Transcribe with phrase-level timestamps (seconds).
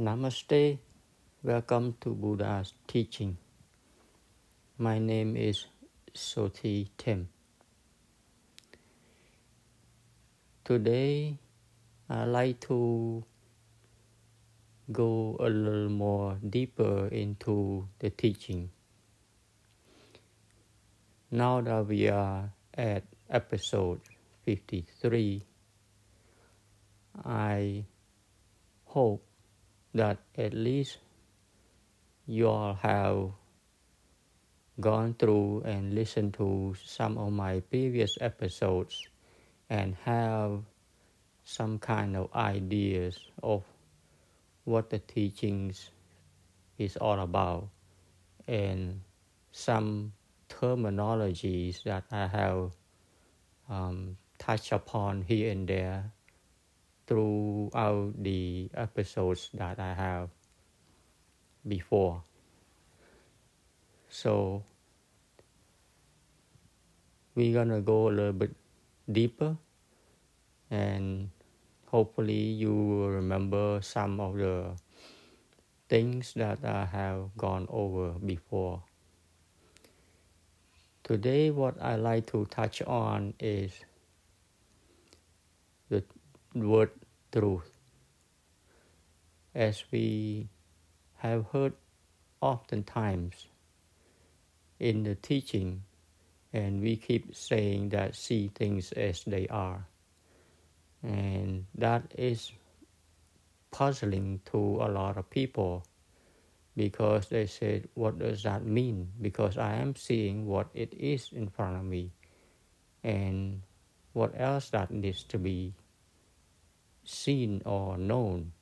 [0.00, 0.78] Namaste.
[1.42, 3.36] Welcome to Buddha's teaching.
[4.78, 5.66] My name is
[6.14, 7.28] Soti Tim.
[10.64, 11.36] Today,
[12.08, 13.22] I'd like to
[14.90, 18.70] go a little more deeper into the teaching.
[21.30, 24.00] Now that we are at episode
[24.46, 25.42] 53,
[27.22, 27.84] I
[28.86, 29.29] hope
[29.94, 30.98] that at least
[32.26, 33.30] you all have
[34.80, 39.08] gone through and listened to some of my previous episodes
[39.68, 40.62] and have
[41.44, 43.64] some kind of ideas of
[44.64, 45.90] what the teachings
[46.78, 47.68] is all about
[48.46, 49.00] and
[49.52, 50.12] some
[50.48, 52.70] terminologies that I have
[53.68, 56.12] um, touched upon here and there
[57.10, 60.30] throughout the episodes that I have
[61.66, 62.22] before.
[64.08, 64.62] So
[67.34, 68.54] we're gonna go a little bit
[69.10, 69.56] deeper
[70.70, 71.30] and
[71.86, 74.70] hopefully you will remember some of the
[75.88, 78.84] things that I have gone over before.
[81.02, 83.72] Today, what I like to touch on is
[85.88, 86.04] the
[86.54, 86.90] word
[87.32, 87.70] truth.
[89.54, 90.48] As we
[91.18, 91.74] have heard
[92.40, 93.46] oftentimes
[94.78, 95.82] in the teaching,
[96.52, 99.86] and we keep saying that see things as they are.
[101.02, 102.52] And that is
[103.70, 105.84] puzzling to a lot of people
[106.76, 109.08] because they said, What does that mean?
[109.20, 112.10] Because I am seeing what it is in front of me,
[113.04, 113.62] and
[114.12, 115.74] what else that needs to be
[117.04, 118.52] seen or known,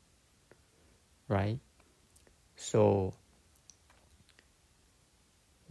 [1.29, 1.59] right?
[2.57, 3.15] So,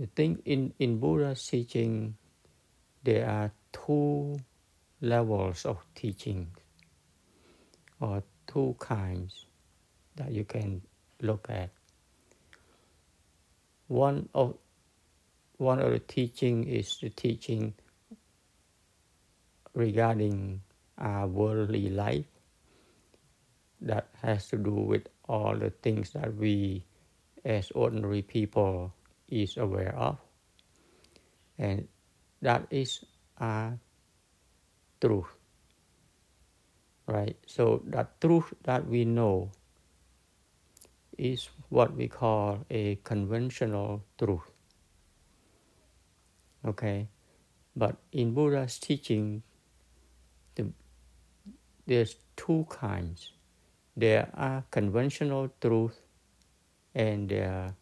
[0.02, 2.16] I think in, in Buddha's teaching,
[3.04, 4.38] there are two
[5.02, 6.48] levels of teaching
[8.00, 9.46] or two kinds
[10.16, 10.82] that you can
[11.22, 11.70] look at.
[13.88, 14.58] One of
[15.58, 17.74] one of the teaching is the teaching
[19.74, 20.62] regarding
[20.98, 22.26] our worldly life
[23.82, 26.84] that has to do with all the things that we
[27.46, 28.94] as ordinary people
[29.30, 30.18] is aware of.
[31.58, 31.88] And
[32.42, 33.04] that is
[33.40, 33.74] a
[35.02, 35.38] truth
[37.08, 37.38] right?
[37.48, 39.52] So that truth that we know
[41.18, 44.52] is what we call a conventional truth
[46.66, 47.08] okay?
[47.76, 49.42] But in buddha's teaching
[50.56, 50.68] the,
[51.86, 53.32] there's two kinds
[53.98, 56.00] there are conventional truth
[56.94, 57.74] and there,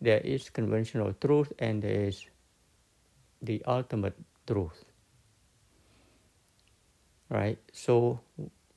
[0.00, 2.26] there is conventional truth and there is
[3.40, 4.84] the ultimate truth.
[7.30, 7.58] Right?
[7.72, 8.20] So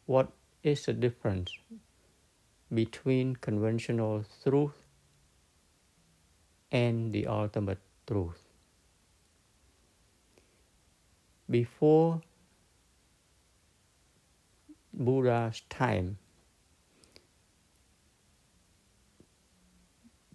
[0.05, 0.31] what
[0.63, 1.51] is the difference
[2.73, 4.85] between conventional truth
[6.71, 8.39] and the ultimate truth?
[11.49, 12.21] Before
[14.93, 16.17] buddha's time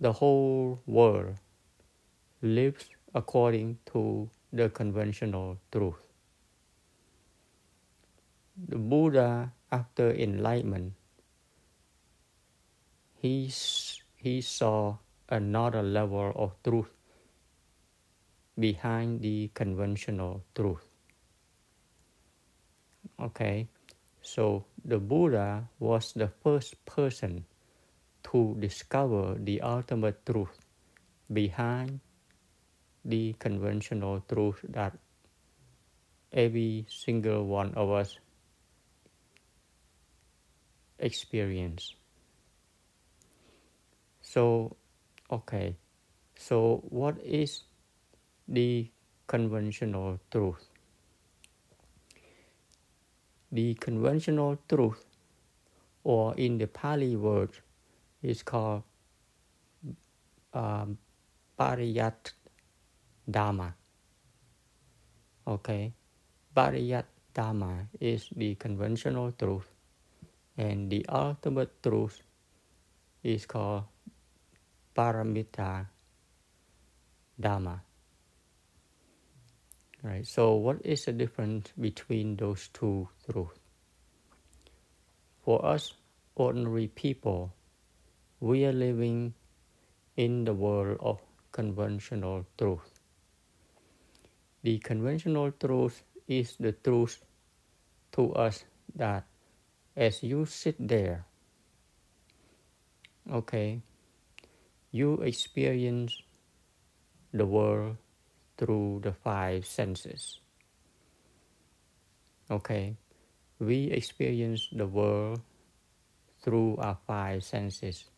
[0.02, 1.36] the whole world
[2.42, 6.02] lives according to the conventional truth.
[8.66, 10.94] The Buddha, after enlightenment,
[13.14, 13.48] he,
[14.16, 14.96] he saw
[15.28, 16.90] another level of truth
[18.58, 20.84] behind the conventional truth.
[23.20, 23.68] Okay,
[24.20, 27.44] so the Buddha was the first person
[28.32, 30.58] to discover the ultimate truth
[31.32, 32.00] behind
[33.04, 34.96] the conventional truth that
[36.32, 38.16] every single one of us
[40.98, 41.94] experience.
[44.22, 44.76] So,
[45.30, 45.76] okay,
[46.36, 47.64] so what is
[48.48, 48.90] the
[49.26, 50.68] conventional truth?
[53.50, 55.04] The conventional truth,
[56.04, 57.50] or in the Pali word,
[58.22, 58.82] is called
[60.54, 60.98] um,
[61.58, 62.32] Pariyat
[63.28, 63.74] Dharma.
[65.46, 65.92] Okay,
[66.56, 67.04] Pariyat
[67.34, 69.68] Dharma is the conventional truth,
[70.56, 72.22] and the ultimate truth
[73.22, 73.84] is called
[74.94, 75.86] Paramattha
[77.40, 77.82] Dharma.
[80.02, 80.26] Right.
[80.26, 83.58] So, what is the difference between those two truths?
[85.44, 85.94] For us
[86.34, 87.54] ordinary people,
[88.42, 89.32] we are living
[90.16, 91.22] in the world of
[91.52, 92.98] conventional truth.
[94.64, 97.22] The conventional truth is the truth
[98.18, 98.64] to us
[98.96, 99.26] that
[99.94, 101.24] as you sit there,
[103.30, 103.80] okay,
[104.90, 106.20] you experience
[107.32, 107.96] the world
[108.58, 110.40] through the five senses.
[112.50, 112.96] Okay,
[113.60, 115.40] we experience the world
[116.42, 118.11] through our five senses.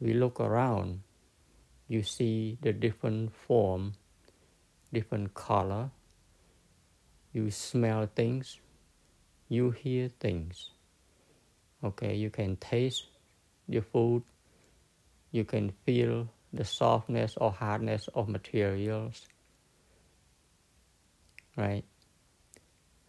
[0.00, 1.00] We look around,
[1.88, 3.94] you see the different form,
[4.92, 5.90] different color,
[7.32, 8.58] you smell things,
[9.48, 10.70] you hear things.
[11.82, 13.06] Okay, you can taste
[13.68, 14.22] the food,
[15.30, 19.26] you can feel the softness or hardness of materials.
[21.56, 21.84] Right?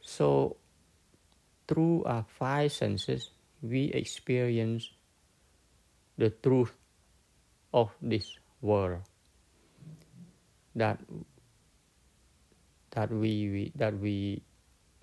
[0.01, 0.57] So,
[1.67, 3.29] through our five senses,
[3.61, 4.89] we experience
[6.17, 6.73] the truth
[7.73, 9.01] of this world
[10.75, 10.99] that
[12.91, 14.41] that we, we that we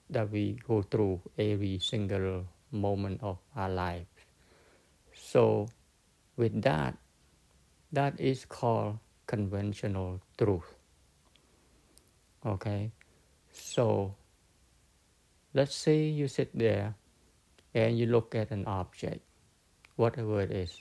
[0.09, 4.07] that we go through every single moment of our life.
[5.15, 5.69] So,
[6.37, 6.97] with that,
[7.93, 10.69] that is called conventional truth.
[12.45, 12.91] Okay,
[13.53, 14.15] so
[15.55, 16.95] let's say you sit there
[17.75, 19.21] and you look at an object,
[19.97, 20.81] whatever it is.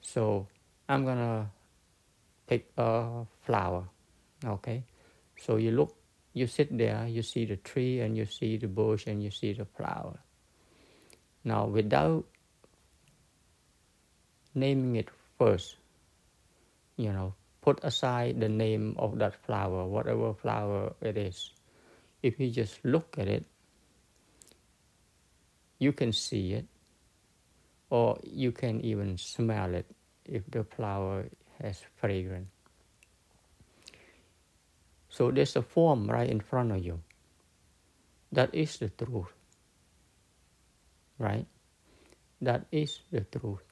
[0.00, 0.46] So
[0.88, 1.50] I'm gonna
[2.46, 3.84] pick a flower.
[4.44, 4.84] Okay,
[5.36, 5.96] so you look,
[6.32, 9.52] you sit there, you see the tree and you see the bush and you see
[9.52, 10.18] the flower.
[11.44, 12.24] Now, without
[14.54, 15.08] naming it
[15.38, 15.76] first,
[16.96, 21.50] you know, put aside the name of that flower, whatever flower it is.
[22.22, 23.44] If you just look at it,
[25.78, 26.66] you can see it,
[27.90, 29.86] or you can even smell it
[30.24, 31.26] if the flower
[31.62, 32.48] has fragrance.
[35.08, 37.00] So there's a form right in front of you.
[38.32, 39.32] That is the truth.
[41.18, 41.46] Right?
[42.40, 43.64] That is the truth.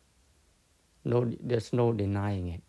[1.04, 2.62] No, there's no denying it.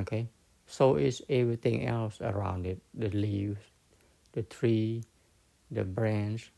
[0.00, 0.28] Okay?
[0.66, 3.62] So is everything else around it the leaves,
[4.32, 5.04] the tree,
[5.70, 6.52] the branch,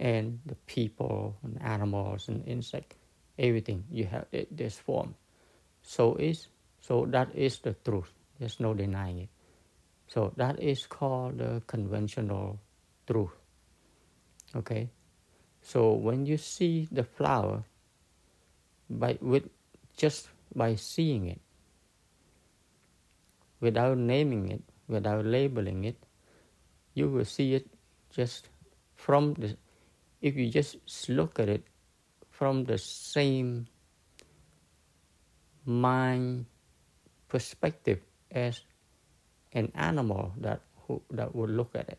[0.00, 2.96] and the people, and animals, and insects.
[3.38, 5.14] Everything you have this form.
[5.82, 6.48] So is
[6.80, 8.10] so that is the truth.
[8.38, 9.28] There's no denying it.
[10.08, 12.58] So that is called the conventional
[13.06, 13.30] truth.
[14.56, 14.88] Okay?
[15.62, 17.62] So when you see the flower,
[18.88, 19.48] by with
[19.96, 21.40] just by seeing it,
[23.60, 25.96] without naming it, without labeling it,
[26.94, 27.68] you will see it
[28.10, 28.48] just
[28.96, 29.56] from the,
[30.20, 30.76] if you just
[31.08, 31.64] look at it
[32.30, 33.66] from the same
[35.64, 36.46] mind
[37.28, 38.00] perspective
[38.30, 38.60] as
[39.52, 41.98] an animal that who, that would look at it.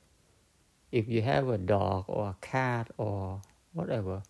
[0.91, 3.41] If you have a dog or a cat or
[3.73, 4.23] whatever,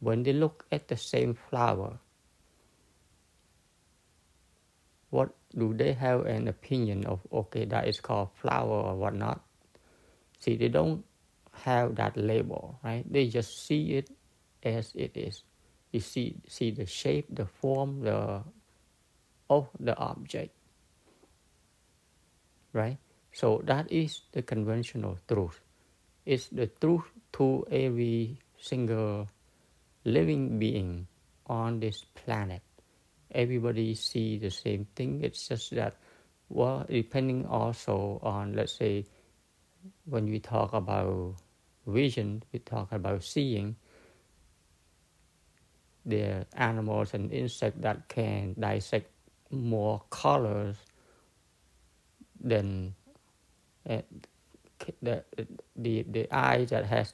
[0.00, 1.98] when they look at the same flower,
[5.10, 9.40] what do they have an opinion of okay that is called flower or whatnot
[10.40, 11.05] see they don't
[11.64, 13.04] have that label right?
[13.10, 14.10] They just see it
[14.62, 15.44] as it is.
[15.92, 18.42] You see see the shape the form the
[19.48, 20.56] of the object
[22.76, 22.98] right?
[23.32, 25.60] So that is the conventional truth.
[26.24, 27.08] It's the truth
[27.40, 29.28] to every single
[30.04, 31.06] living being
[31.46, 32.62] on this planet.
[33.32, 35.22] Everybody see the same thing.
[35.24, 35.96] It's just that,
[36.48, 39.04] well, depending also on, let's say,
[40.04, 41.36] when we talk about
[41.86, 43.76] vision, we talk about seeing.
[46.06, 49.10] the animals and insects that can dissect
[49.50, 50.76] more colors
[52.40, 52.94] than
[53.88, 54.02] uh,
[55.02, 55.24] the,
[55.76, 57.12] the, the eye that has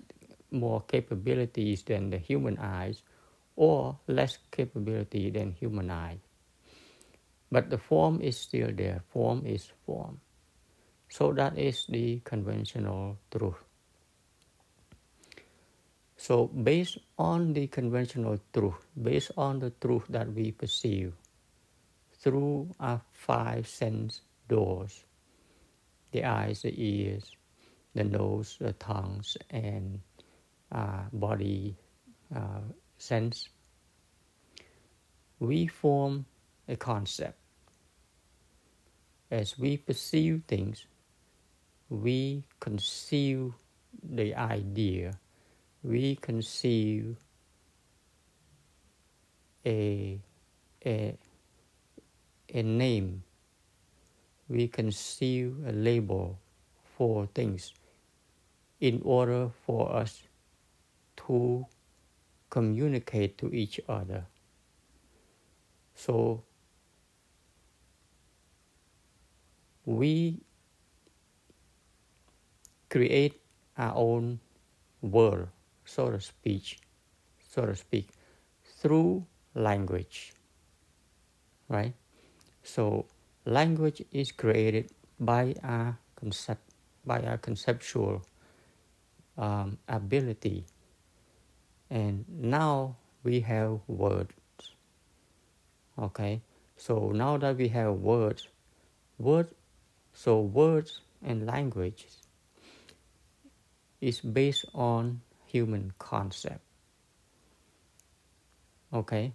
[0.51, 3.03] more capabilities than the human eyes
[3.57, 6.19] or less capability than human eye.
[7.51, 9.03] But the form is still there.
[9.09, 10.21] Form is form.
[11.09, 13.57] So that is the conventional truth.
[16.23, 21.15] So based on the conventional truth, based on the truth that we perceive
[22.21, 25.03] through our five sense doors,
[26.13, 27.35] the eyes, the ears,
[27.97, 29.99] the nose, the tongues, and
[30.71, 31.75] uh, body
[32.33, 33.49] uh, sense,
[35.41, 36.25] we form
[36.69, 37.37] a concept.
[39.29, 40.87] As we perceive things,
[41.89, 43.53] we conceive
[44.05, 45.19] the idea,
[45.83, 47.17] we conceive
[49.67, 50.21] a
[50.85, 51.17] a,
[52.53, 53.23] a name,
[54.49, 56.39] we conceive a label
[56.97, 57.73] for things
[58.81, 60.23] in order for us
[61.17, 61.65] to
[62.51, 64.27] communicate to each other.
[65.95, 66.43] So
[69.87, 70.41] we
[72.91, 73.41] create
[73.79, 74.41] our own
[75.01, 75.49] world,
[75.95, 76.81] so to speak,
[77.53, 78.09] so to speak,
[78.81, 80.33] through language.
[81.69, 81.93] Right?
[82.63, 83.07] So
[83.45, 86.63] language is created by our concept,
[87.05, 88.25] by our conceptual
[89.37, 90.65] um, ability,
[91.91, 94.33] and now we have words.
[95.99, 96.41] Okay,
[96.77, 98.49] so now that we have words,
[99.19, 99.53] words,
[100.15, 102.07] so words and language
[104.01, 105.21] is based on
[105.53, 106.61] human concept.
[108.93, 109.33] Okay,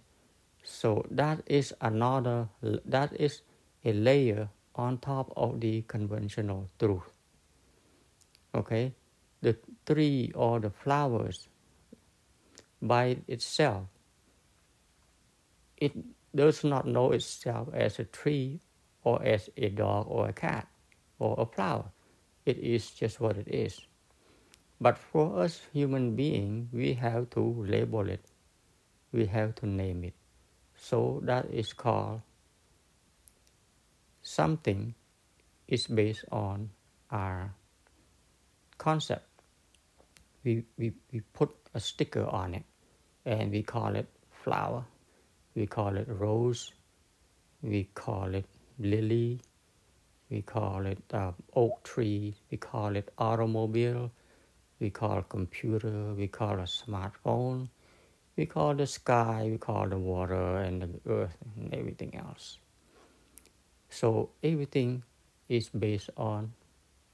[0.64, 3.42] so that is another, that is
[3.84, 7.12] a layer on top of the conventional truth.
[8.54, 8.94] Okay,
[9.42, 9.56] the
[9.86, 11.48] tree or the flowers
[12.82, 13.86] by itself,
[15.76, 15.92] it
[16.34, 18.60] does not know itself as a tree
[19.02, 20.66] or as a dog or a cat
[21.18, 21.90] or a flower.
[22.46, 23.87] It is just what it is.
[24.80, 28.24] But for us human beings, we have to label it.
[29.12, 30.14] We have to name it.
[30.76, 32.22] So that is called
[34.22, 34.94] something
[35.66, 36.70] is based on
[37.10, 37.54] our
[38.78, 39.26] concept.
[40.44, 42.64] We, we, we put a sticker on it
[43.24, 44.84] and we call it flower.
[45.54, 46.72] We call it rose.
[47.62, 48.46] We call it
[48.78, 49.40] lily.
[50.30, 52.34] We call it uh, oak tree.
[52.50, 54.10] We call it automobile
[54.80, 57.68] we call a computer, we call a smartphone,
[58.36, 62.58] we call the sky, we call the water and the earth and everything else.
[63.90, 65.02] So everything
[65.48, 66.52] is based on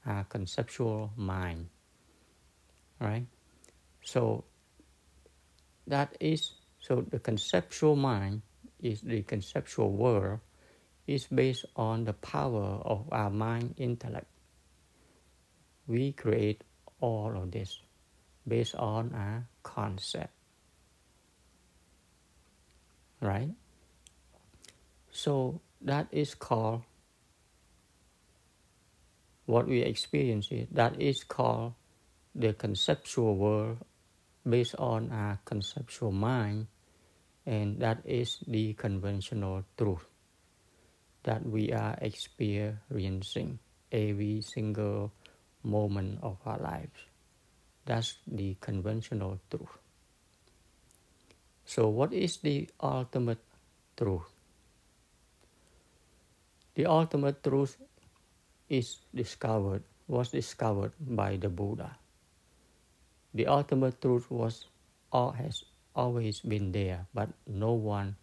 [0.05, 1.69] our conceptual mind,
[3.01, 3.27] right?
[4.03, 4.45] So
[5.87, 8.43] that is so the conceptual mind
[8.81, 10.41] is the conceptual world
[11.07, 14.27] is based on the power of our mind intellect.
[15.87, 16.65] We create
[17.05, 17.81] all of this
[18.49, 20.33] based on a concept.
[23.21, 23.51] Right?
[25.11, 26.83] So that is called
[29.47, 30.67] what we experience here.
[30.73, 31.75] That is called
[32.35, 33.79] the conceptual world
[34.49, 36.67] based on a conceptual mind,
[37.47, 40.05] and that is the conventional truth
[41.23, 43.59] that we are experiencing
[43.93, 45.13] every single
[45.65, 47.01] moment of our lives.
[47.85, 49.77] That's the conventional truth.
[51.65, 53.41] So, what is the ultimate
[53.97, 54.29] truth?
[56.75, 57.77] The ultimate truth
[58.69, 61.97] is discovered, was discovered by the Buddha.
[63.33, 64.67] The ultimate truth was
[65.13, 68.17] or has always been there, but no one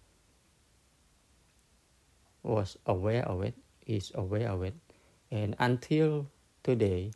[2.43, 3.55] was aware of it,
[3.87, 4.75] is aware of it.
[5.31, 6.27] And until
[6.63, 7.11] today,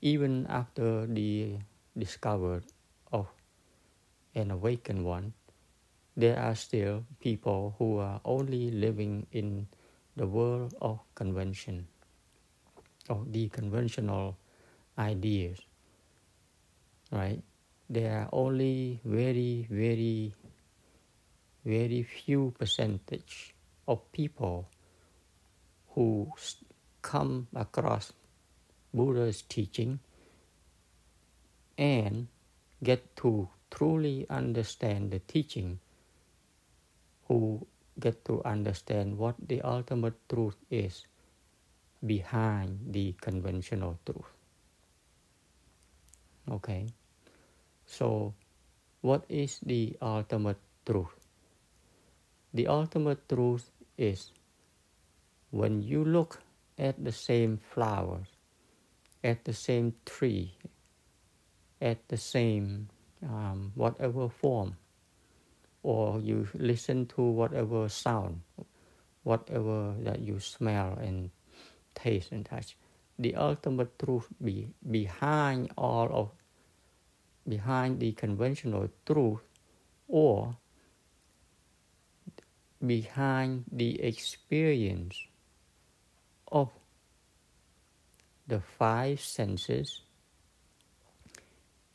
[0.00, 1.58] even after the
[1.96, 2.62] discovery
[3.12, 3.28] of oh,
[4.34, 5.32] an awakened one,
[6.16, 9.66] there are still people who are only living in
[10.16, 11.86] the world of convention,
[13.08, 14.36] of the conventional
[14.98, 15.58] ideas,
[17.10, 17.42] right?
[17.90, 20.34] There are only very, very,
[21.64, 23.54] very few percentage
[23.86, 24.68] of people
[25.94, 26.30] who
[27.02, 28.12] come across
[28.94, 30.00] Buddha's teaching
[31.76, 32.28] and
[32.82, 35.78] get to truly understand the teaching,
[37.28, 37.66] who
[38.00, 41.06] get to understand what the ultimate truth is
[42.04, 44.32] behind the conventional truth.
[46.50, 46.86] Okay,
[47.84, 48.32] so
[49.02, 51.12] what is the ultimate truth?
[52.54, 54.32] The ultimate truth is
[55.50, 56.40] when you look
[56.78, 58.37] at the same flowers
[59.22, 60.54] at the same tree,
[61.80, 62.88] at the same
[63.22, 64.76] um, whatever form,
[65.82, 68.40] or you listen to whatever sound,
[69.22, 71.30] whatever that you smell and
[71.94, 72.76] taste and touch.
[73.18, 76.30] The ultimate truth be, behind all of
[77.48, 79.40] behind the conventional truth
[80.06, 80.56] or
[82.84, 85.18] behind the experience
[86.52, 86.70] of
[88.48, 90.00] the five senses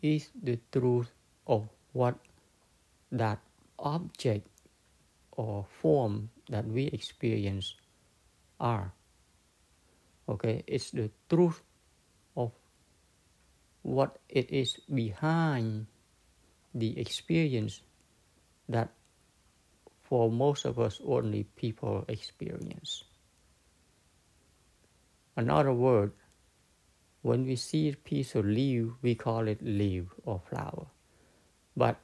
[0.01, 1.10] is the truth
[1.48, 2.15] of what
[3.12, 3.39] that
[3.79, 4.48] object
[5.31, 7.75] or form that we experience
[8.60, 8.93] are.
[10.29, 11.62] Okay, it's the truth
[12.38, 12.51] of
[13.81, 15.88] what it is behind
[16.74, 17.81] the experience
[18.69, 18.89] that
[20.03, 23.03] for most of us only people experience.
[25.36, 26.13] Another word,
[27.23, 30.85] when we see a piece of leaf, we call it leaf or flower.
[31.75, 31.97] But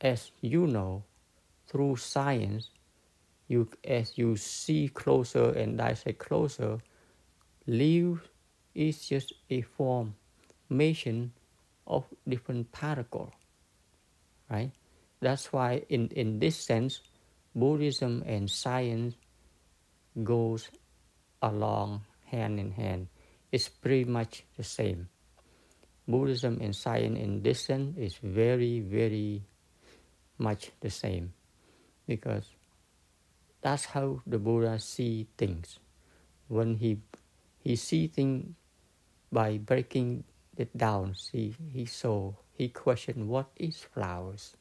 [0.00, 1.04] as you know,
[1.68, 2.70] through science,
[3.46, 6.78] you as you see closer and dissect closer,
[7.66, 8.28] leaf
[8.74, 11.32] is just a formation
[11.86, 13.32] of different particles,
[14.50, 14.72] right?
[15.20, 17.00] That's why in, in this sense,
[17.54, 19.14] Buddhism and science
[20.24, 20.68] goes
[21.42, 23.08] along hand in hand.
[23.52, 25.08] It's pretty much the same.
[26.06, 29.42] Buddhism and science in this sense is very, very
[30.38, 31.32] much the same
[32.06, 32.54] because
[33.60, 35.78] that's how the Buddha see things.
[36.48, 36.98] When he
[37.58, 38.54] he see things
[39.30, 40.24] by breaking
[40.56, 44.56] it down, see he saw he questioned what is flowers,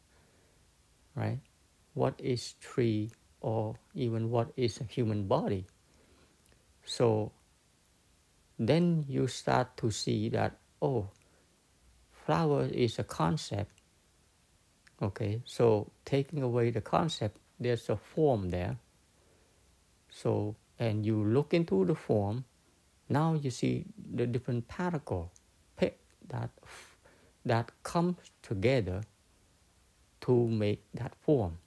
[1.15, 1.39] right?
[1.93, 5.65] What is tree or even what is a human body?
[6.86, 7.31] So
[8.60, 11.10] then you start to see that oh
[12.12, 13.72] flower is a concept.
[15.01, 18.78] Okay so taking away the concept there's a form there.
[20.10, 22.44] So and you look into the form
[23.08, 25.32] now you see the different particle
[26.28, 26.51] that
[27.46, 29.01] that comes together
[30.22, 31.58] to make that form.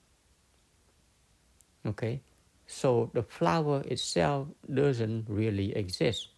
[1.85, 2.21] Okay
[2.67, 6.32] so the flower itself doesn't really exist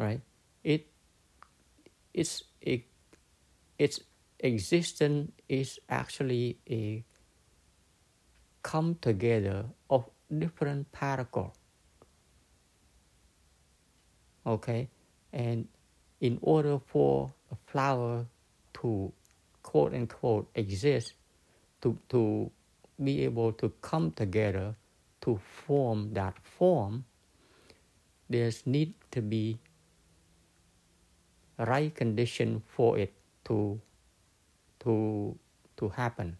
[0.00, 0.20] right?
[0.64, 0.86] It
[2.14, 2.84] it's a,
[3.78, 4.00] its
[4.40, 7.04] existence is actually a
[8.62, 10.04] come together of
[10.38, 11.54] different particles.
[14.46, 14.88] Okay,
[15.32, 15.68] and
[16.20, 18.26] in order for a flower
[18.74, 19.12] to
[19.62, 21.12] quote unquote exist,
[21.82, 22.50] to to
[23.02, 24.74] be able to come together
[25.20, 27.04] to form that form,
[28.28, 29.58] there's need to be
[31.66, 33.12] right condition for it
[33.44, 33.80] to
[34.80, 35.36] to
[35.76, 36.36] to happen.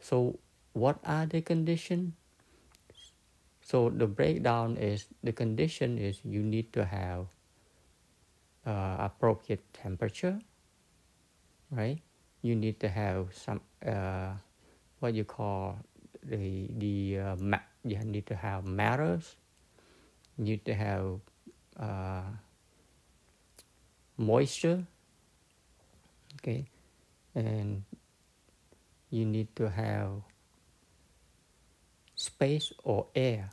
[0.00, 0.38] So
[0.72, 2.12] what are the conditions
[3.66, 7.26] so the breakdown is the condition is you need to have
[8.62, 10.38] uh, appropriate temperature
[11.70, 11.98] right?
[12.42, 14.38] You need to have some uh,
[15.00, 15.78] what you call
[16.22, 19.34] the the uh, ma- you need to have matters
[20.38, 21.18] you need to have
[21.78, 22.22] uh,
[24.16, 24.84] moisture
[26.36, 26.64] okay
[27.34, 27.82] and
[29.10, 30.10] you need to have
[32.14, 33.50] space or air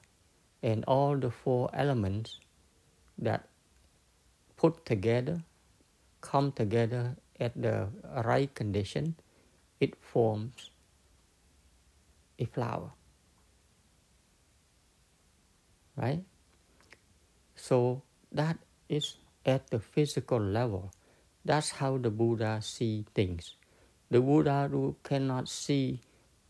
[0.62, 2.40] and all the four elements
[3.18, 3.48] that
[4.56, 5.42] put together
[6.22, 7.88] come together at the
[8.24, 9.16] right condition
[9.80, 10.72] it forms
[12.40, 12.92] a flower
[15.96, 16.22] right?
[17.56, 18.58] So that
[18.90, 20.92] is at the physical level.
[21.46, 23.56] That's how the Buddha see things.
[24.10, 24.70] The Buddha
[25.04, 26.00] cannot see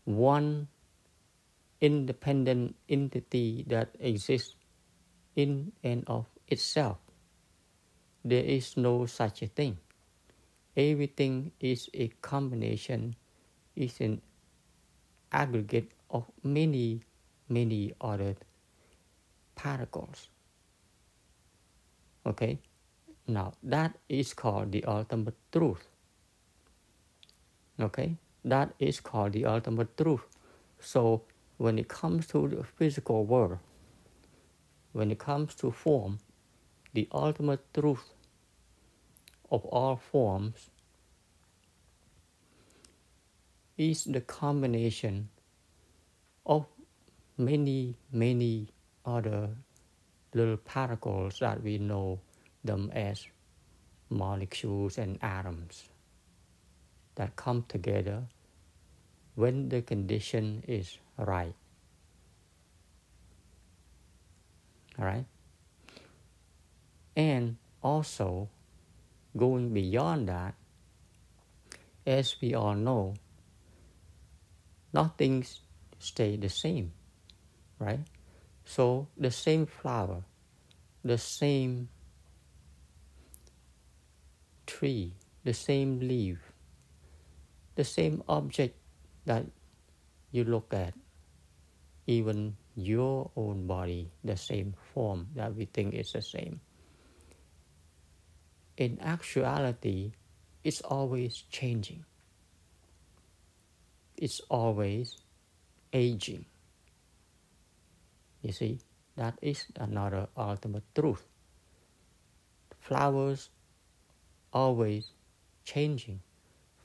[0.04, 0.68] one
[1.80, 4.54] independent entity that exists
[5.36, 6.98] in and of itself.
[8.24, 9.78] There is no such a thing.
[10.76, 13.16] Everything is a combination,
[13.76, 14.22] is an
[15.30, 17.02] aggregate of many,
[17.48, 18.36] many other
[19.54, 20.28] particles.
[22.26, 22.58] Okay?
[23.26, 25.88] Now that is called the ultimate truth.
[27.80, 30.22] Okay, that is called the ultimate truth.
[30.78, 31.22] So
[31.56, 33.58] when it comes to the physical world,
[34.92, 36.18] when it comes to form,
[36.92, 38.04] the ultimate truth
[39.50, 40.70] of all forms
[43.76, 45.28] is the combination
[46.46, 46.66] of
[47.36, 48.68] many, many
[49.04, 49.48] other
[50.32, 52.20] little particles that we know
[52.64, 53.26] them as
[54.10, 55.88] molecules and atoms
[57.14, 58.22] that come together
[59.34, 61.54] when the condition is right.
[64.98, 65.24] All right?
[67.16, 68.48] And also,
[69.36, 70.54] going beyond that,
[72.06, 73.14] as we all know,
[74.92, 75.44] nothing
[75.98, 76.92] stay the same,
[77.78, 78.00] right?
[78.64, 80.22] So the same flower,
[81.04, 81.88] the same
[84.74, 86.38] tree, the same leaf,
[87.76, 88.74] the same object
[89.24, 89.46] that
[90.32, 90.94] you look at
[92.06, 96.60] even your own body, the same form that we think is the same.
[98.76, 100.12] In actuality,
[100.64, 102.04] it's always changing.
[104.16, 105.16] It's always
[105.92, 106.44] aging.
[108.42, 108.80] You see,
[109.16, 111.22] that is another ultimate truth.
[112.80, 113.50] Flowers
[114.54, 115.10] always
[115.64, 116.20] changing.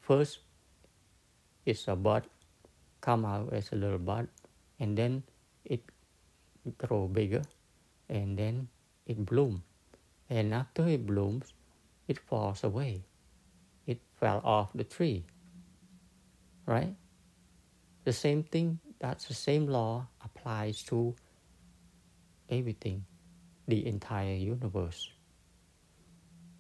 [0.01, 0.39] First,
[1.65, 2.23] it's a bud,
[2.99, 4.27] come out as a little bud,
[4.79, 5.23] and then
[5.63, 5.83] it
[6.77, 7.43] grow bigger,
[8.09, 8.67] and then
[9.05, 9.63] it bloom.
[10.29, 11.53] And after it blooms,
[12.07, 13.03] it falls away.
[13.85, 15.23] It fell off the tree.
[16.65, 16.95] Right?
[18.03, 21.15] The same thing, that's the same law applies to
[22.49, 23.05] everything,
[23.67, 25.11] the entire universe.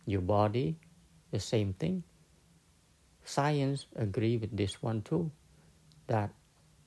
[0.05, 0.77] Your body,
[1.31, 2.03] the same thing.
[3.23, 5.31] Science agree with this one too,
[6.07, 6.31] that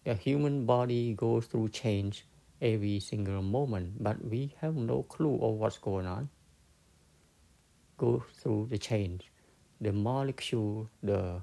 [0.07, 2.27] a human body goes through change
[2.61, 6.29] every single moment, but we have no clue of what's going on.
[7.99, 9.31] Go through the change,
[9.81, 11.41] the molecule, the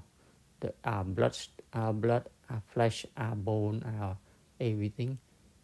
[0.60, 1.36] the our blood,
[1.72, 4.16] our blood, our flesh, our bone, our
[4.60, 5.18] everything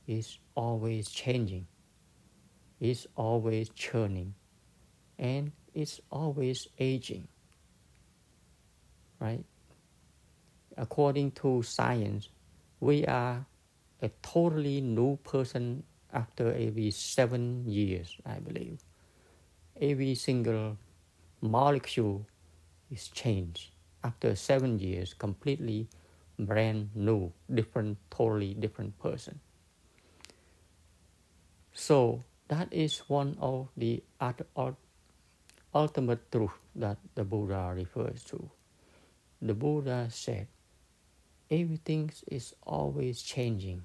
[0.07, 1.67] is always changing.
[2.81, 4.35] It's always churning,
[5.19, 7.29] and it's always aging.
[9.21, 9.45] Right?
[10.77, 12.31] According to science,
[12.81, 13.45] we are
[14.03, 18.81] a totally new person after every seven years, I believe.
[19.81, 20.79] Every single
[21.43, 22.27] molecule
[22.91, 23.71] is changed
[24.03, 25.89] after seven years, completely
[26.39, 29.41] brand new, different, totally different person.
[31.73, 34.03] So that is one of the
[35.77, 38.51] ultimate truth that the Buddha refers to.
[39.43, 40.49] The Buddha said,
[41.51, 43.85] everything is always changing.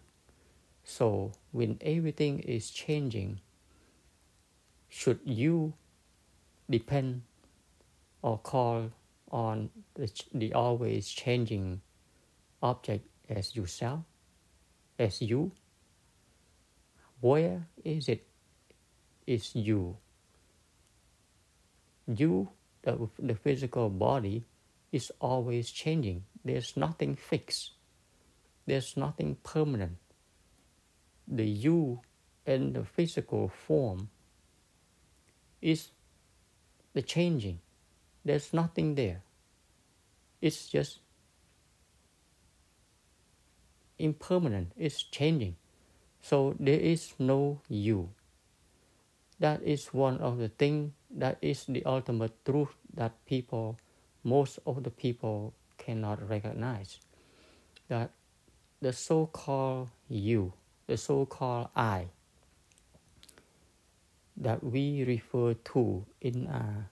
[0.84, 3.42] So when everything is changing,
[4.88, 5.74] should you
[6.70, 7.24] depend
[8.22, 8.92] or call
[9.30, 11.82] on the, the always changing
[12.64, 14.02] object as yourself,
[14.98, 15.52] as you?
[17.20, 18.26] Where is it?
[19.28, 19.98] Is you?
[22.16, 22.50] You,
[22.84, 24.46] the, the physical body,
[24.92, 26.24] is always changing.
[26.44, 27.72] There's nothing fixed.
[28.66, 29.98] There's nothing permanent.
[31.28, 32.02] The you
[32.46, 34.10] and the physical form
[35.62, 35.90] is
[36.94, 37.60] the changing.
[38.26, 39.22] There's nothing there.
[40.42, 41.00] It's just
[43.98, 44.72] impermanent.
[44.78, 45.56] It's changing.
[46.22, 48.10] So there is no you.
[49.40, 53.78] That is one of the things that is the ultimate truth that people
[54.24, 57.00] most of the people cannot recognize
[57.88, 58.12] that
[58.82, 60.54] the so-called you,
[60.88, 62.08] the so-called I,
[64.38, 66.90] that we refer to in a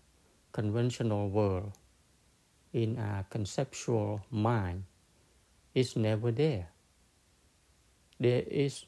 [0.51, 1.71] conventional world,
[2.73, 4.83] in a conceptual mind,
[5.73, 6.69] is never there.
[8.19, 8.85] There is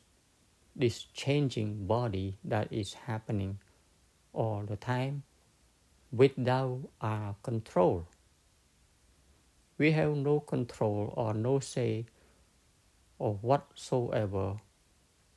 [0.75, 3.59] this changing body that is happening
[4.33, 5.23] all the time
[6.11, 8.05] without our control
[9.77, 12.05] we have no control or no say
[13.17, 14.57] or whatsoever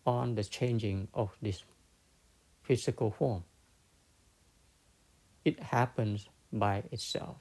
[0.07, 1.65] on the changing of this
[2.63, 3.45] physical form.
[5.45, 7.37] It happens by itself.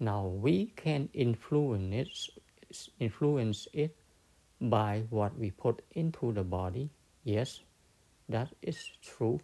[0.00, 2.30] Now we can influence
[2.70, 3.96] it, influence it
[4.60, 6.90] by what we put into the body.
[7.24, 7.60] Yes,
[8.28, 9.40] that is true.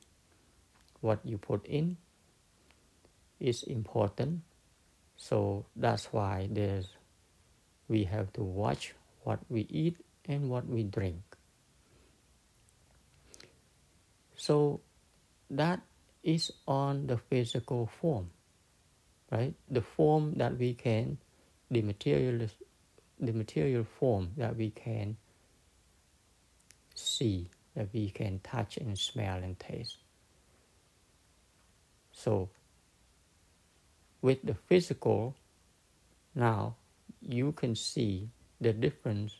[1.01, 1.97] What you put in
[3.39, 4.43] is important
[5.19, 6.87] so that's why there's
[7.89, 11.21] we have to watch what we eat and what we drink.
[14.37, 14.81] So
[15.51, 15.81] that
[16.23, 18.31] is on the physical form,
[19.33, 19.55] right?
[19.69, 21.19] The form that we can,
[21.71, 22.47] the material,
[23.19, 25.17] the material form that we can
[26.95, 29.97] see, that we can touch and smell and taste.
[32.19, 32.51] So
[34.23, 35.37] with the physical,
[36.35, 36.75] now
[37.23, 38.29] you can see
[38.61, 39.39] the difference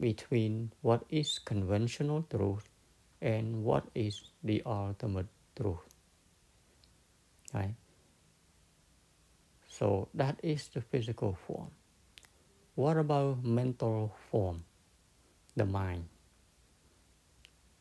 [0.00, 2.64] between what is conventional truth
[3.20, 5.84] and what is the ultimate truth.
[7.52, 7.74] Right?
[9.68, 11.68] So that is the physical form.
[12.74, 14.64] What about mental form?
[15.56, 16.08] The mind.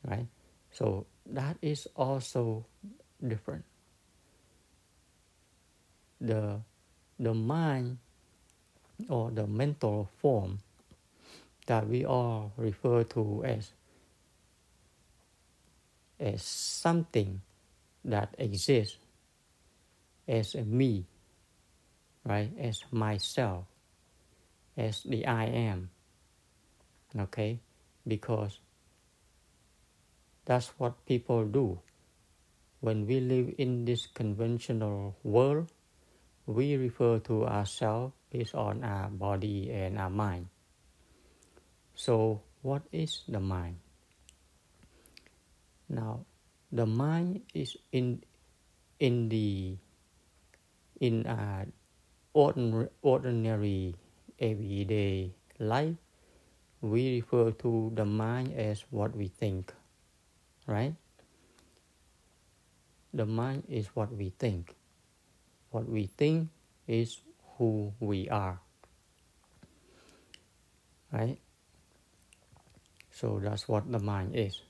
[0.03, 0.27] Right?
[0.71, 2.65] So that is also
[3.25, 3.63] different
[6.19, 6.59] the
[7.19, 7.97] the mind
[9.09, 10.59] or the mental form
[11.67, 13.71] that we all refer to as
[16.19, 17.41] as something
[18.03, 18.97] that exists
[20.27, 21.05] as a me,
[22.23, 22.49] right?
[22.59, 23.65] As myself,
[24.77, 25.89] as the I am.
[27.17, 27.59] Okay?
[28.07, 28.59] Because
[30.45, 31.79] that's what people do.
[32.79, 35.71] When we live in this conventional world,
[36.45, 40.47] we refer to ourselves based on our body and our mind.
[41.95, 43.77] So, what is the mind?
[45.89, 46.25] Now,
[46.71, 48.21] the mind is in
[48.99, 49.77] in the
[50.99, 51.25] in
[52.33, 53.95] ordinary, ordinary
[54.39, 55.95] everyday life.
[56.81, 59.73] We refer to the mind as what we think,
[60.67, 60.93] right?
[63.13, 64.75] The mind is what we think.
[65.75, 66.47] What we think
[66.87, 67.19] is
[67.59, 68.61] who we are,
[71.11, 71.37] right?
[73.11, 74.61] So that's what the mind is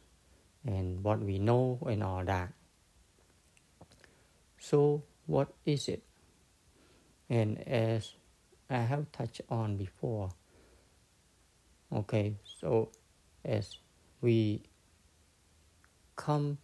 [0.66, 2.54] and what we know and all that.
[4.58, 6.02] So, what is it?
[7.30, 8.14] And as
[8.68, 10.32] I have touched on before,
[11.94, 12.90] okay, so
[13.44, 13.78] as
[14.22, 14.64] we
[16.16, 16.58] come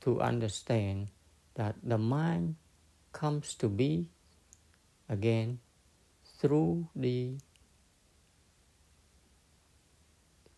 [0.00, 1.14] to understand
[1.54, 2.56] that the mind
[3.12, 4.08] comes to be
[5.08, 5.58] again
[6.38, 7.36] through the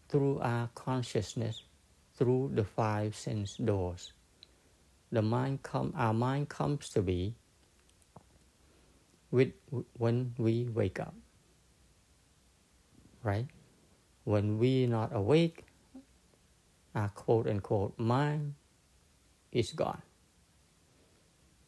[0.09, 1.63] through our consciousness
[2.21, 4.13] through the five sense doors.
[5.11, 7.35] The mind come, our mind comes to be
[9.31, 9.53] with
[9.97, 11.15] when we wake up.
[13.23, 13.47] Right?
[14.25, 15.65] When we not awake,
[16.95, 18.55] our quote unquote mind
[19.51, 20.03] is gone.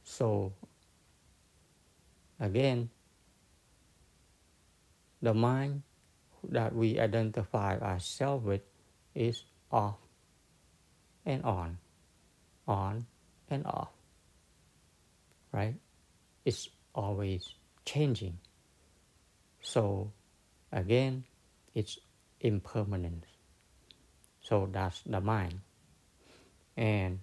[0.05, 0.53] So
[2.43, 2.91] again,
[5.23, 5.83] the mind
[6.49, 8.63] that we identify ourselves with
[9.15, 9.97] is off
[11.25, 11.79] and on,
[12.67, 13.07] on
[13.49, 13.93] and off,
[15.53, 15.77] right?
[16.45, 18.39] It's always changing.
[19.61, 20.13] So
[20.73, 21.25] again,
[21.75, 21.97] it's
[22.41, 23.25] impermanent.
[24.41, 25.61] So that's the mind.
[26.77, 27.21] And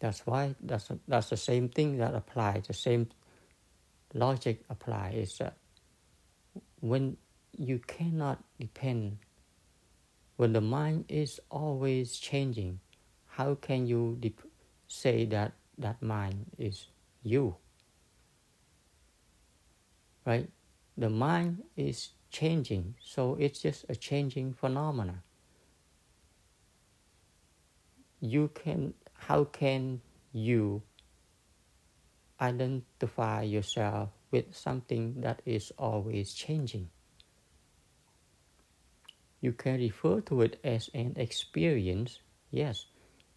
[0.00, 3.06] that's why that's, that's the same thing that applies, the same
[4.14, 5.56] logic applies is that
[6.80, 7.16] when
[7.56, 9.18] you cannot depend
[10.36, 12.80] when the mind is always changing,
[13.26, 14.18] how can you
[14.88, 16.88] say that that mind is
[17.22, 17.54] you?
[20.26, 20.48] Right?
[20.96, 25.22] The mind is changing, so it's just a changing phenomena.
[28.20, 30.00] You can, how can
[30.32, 30.82] you
[32.42, 36.90] identify yourself with something that is always changing?
[39.40, 42.18] You can refer to it as an experience.
[42.50, 42.86] Yes,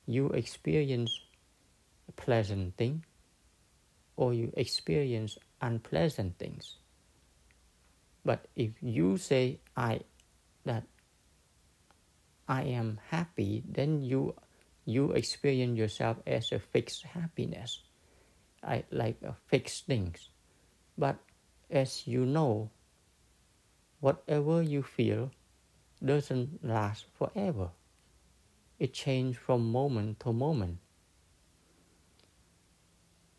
[0.05, 1.21] you experience
[2.09, 3.05] a pleasant thing
[4.15, 6.77] or you experience unpleasant things.
[8.25, 10.01] But if you say I
[10.65, 10.83] that
[12.47, 14.35] I am happy, then you
[14.85, 17.84] you experience yourself as a fixed happiness,
[18.91, 20.29] like uh, a fixed things.
[20.97, 21.17] But
[21.69, 22.71] as you know,
[23.99, 25.31] whatever you feel
[26.03, 27.69] doesn't last forever.
[28.77, 30.79] It changes from moment to moment.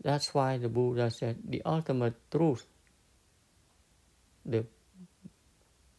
[0.03, 2.67] That's why the Buddha said the ultimate truth,
[4.45, 4.65] the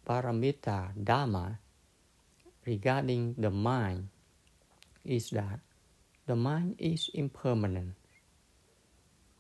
[0.07, 1.59] paramattha dharma
[2.65, 4.07] regarding the mind
[5.03, 5.59] is that
[6.25, 7.95] the mind is impermanent.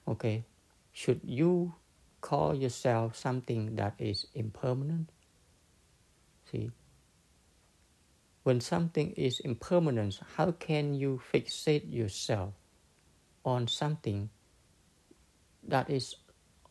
[0.07, 0.45] Okay,
[0.93, 1.75] should you
[2.21, 5.11] call yourself something that is impermanent?
[6.49, 6.71] See,
[8.43, 12.53] when something is impermanent, how can you fixate yourself
[13.43, 14.29] on something
[15.67, 16.15] that is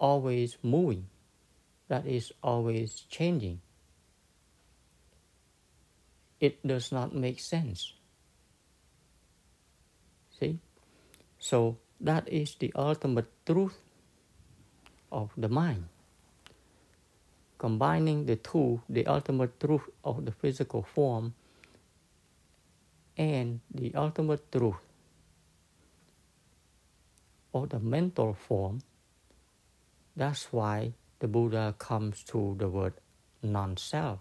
[0.01, 1.07] always moving,
[1.89, 3.61] that is always changing?
[6.41, 7.93] It does not make sense.
[10.41, 10.59] See?
[11.39, 13.79] So that is the ultimate truth
[15.11, 15.85] of the mind.
[17.59, 21.35] Combining the two, the ultimate truth of the physical form
[23.17, 24.77] and the ultimate truth
[27.55, 28.81] of the mental form.
[30.15, 32.95] That's why the Buddha comes to the word
[33.43, 34.21] non self,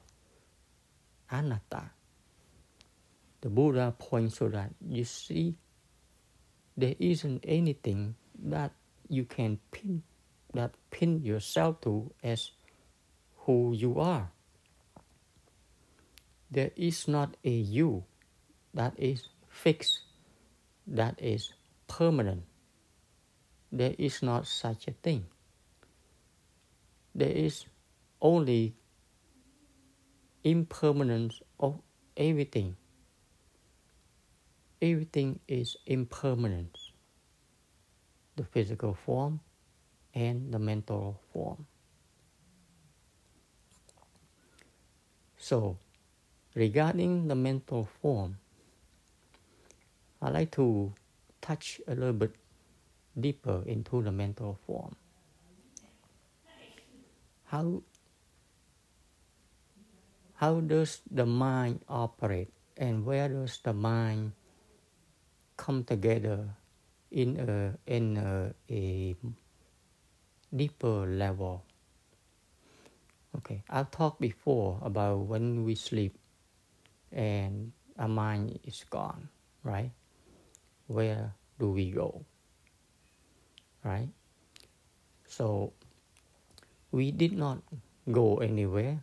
[1.32, 1.92] anatta.
[3.42, 4.72] The Buddha points to that.
[4.88, 5.56] You see,
[6.78, 8.72] there isn't anything that
[9.10, 10.04] you can pin
[10.54, 12.52] that pin yourself to as
[13.46, 14.32] who you are.
[16.56, 18.04] there is not a you
[18.74, 20.00] that is fixed,
[20.88, 21.52] that is
[21.88, 22.44] permanent.
[23.72, 25.26] There is not such a thing.
[27.14, 27.66] There is
[28.22, 28.76] only
[30.44, 31.82] impermanence of
[32.16, 32.78] everything.
[34.86, 36.78] Everything is impermanent.
[38.36, 39.40] The physical form
[40.14, 41.66] and the mental form.
[45.38, 45.78] So,
[46.54, 48.38] regarding the mental form,
[50.22, 50.94] I like to
[51.42, 52.36] touch a little bit
[53.20, 54.96] deeper into the mental form.
[57.46, 57.82] How
[60.36, 64.34] how does the mind operate and where does the mind
[65.58, 66.50] come together
[67.12, 69.16] in a in a, a
[70.56, 71.64] deeper level.
[73.36, 76.16] Okay i've talked before about when we sleep
[77.12, 79.28] and our mind is gone
[79.66, 79.90] right?
[80.88, 82.24] Where do we go
[83.84, 84.08] right?
[85.28, 85.74] So
[86.92, 87.60] we did not
[88.10, 89.02] go anywhere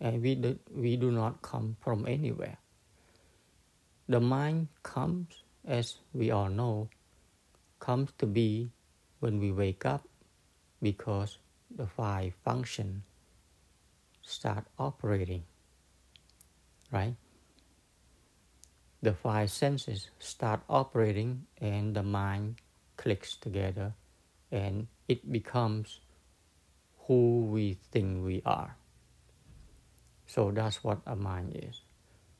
[0.00, 2.56] and we do, we do not come from anywhere.
[4.08, 6.88] The mind comes as we all know
[7.80, 8.70] comes to be
[9.20, 10.06] when we wake up
[10.82, 11.38] because
[11.74, 13.02] the five function
[14.22, 15.42] start operating
[16.92, 17.14] right
[19.02, 22.56] the five senses start operating and the mind
[22.96, 23.92] clicks together
[24.50, 26.00] and it becomes
[27.06, 28.76] who we think we are.
[30.26, 31.82] So that's what a mind is.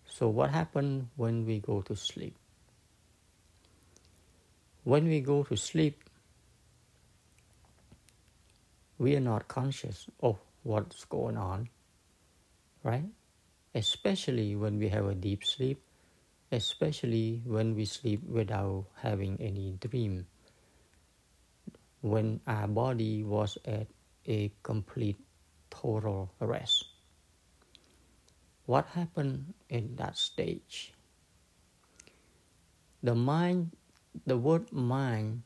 [0.04, 2.36] So, what happens when we go to sleep?
[4.86, 6.04] When we go to sleep,
[8.98, 11.68] we are not conscious of what's going on,
[12.84, 13.10] right?
[13.74, 15.82] Especially when we have a deep sleep,
[16.52, 20.24] especially when we sleep without having any dream,
[22.02, 23.88] when our body was at
[24.28, 25.18] a complete
[25.68, 26.86] total rest.
[28.66, 30.92] What happened in that stage?
[33.02, 33.75] The mind,
[34.24, 35.42] the word mind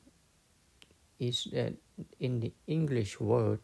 [1.18, 1.74] is that
[2.18, 3.60] in the English word,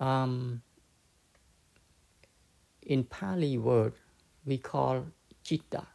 [0.00, 0.62] um,
[2.82, 3.94] in Pali word,
[4.44, 5.06] we call
[5.42, 5.86] citta.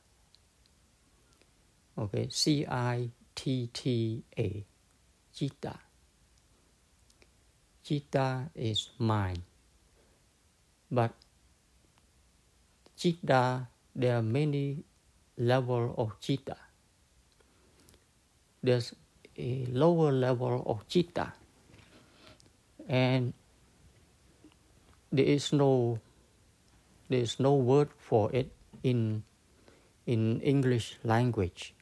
[1.97, 4.65] Okay, C I T T A,
[5.33, 5.79] citta.
[7.83, 9.41] Citta is mind.
[10.89, 11.11] But
[12.95, 14.83] citta, there are many
[15.41, 16.55] level of citta.
[18.61, 18.93] There's
[19.37, 21.33] a lower level of citta,
[22.87, 23.33] and
[25.11, 25.99] there is no
[27.09, 29.23] there is no word for it in
[30.05, 31.73] in English language.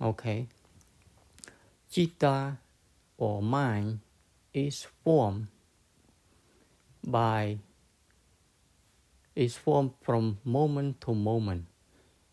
[0.00, 0.48] Okay.
[1.90, 2.56] Citta
[3.18, 4.00] or mind
[4.54, 5.48] is formed
[7.04, 7.58] by
[9.40, 11.64] is formed from moment to moment.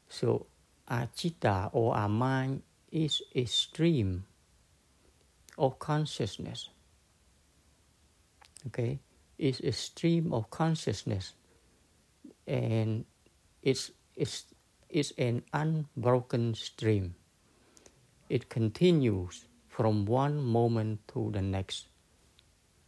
[0.10, 0.46] So
[0.88, 4.26] our citta or our mind is a stream
[5.58, 6.70] of consciousness.
[8.68, 9.00] Okay,
[9.38, 11.34] it's a stream of consciousness,
[12.46, 13.06] and
[13.64, 14.46] it's it's
[14.90, 17.16] it's an unbroken stream.
[18.30, 21.88] It continues from one moment to the next,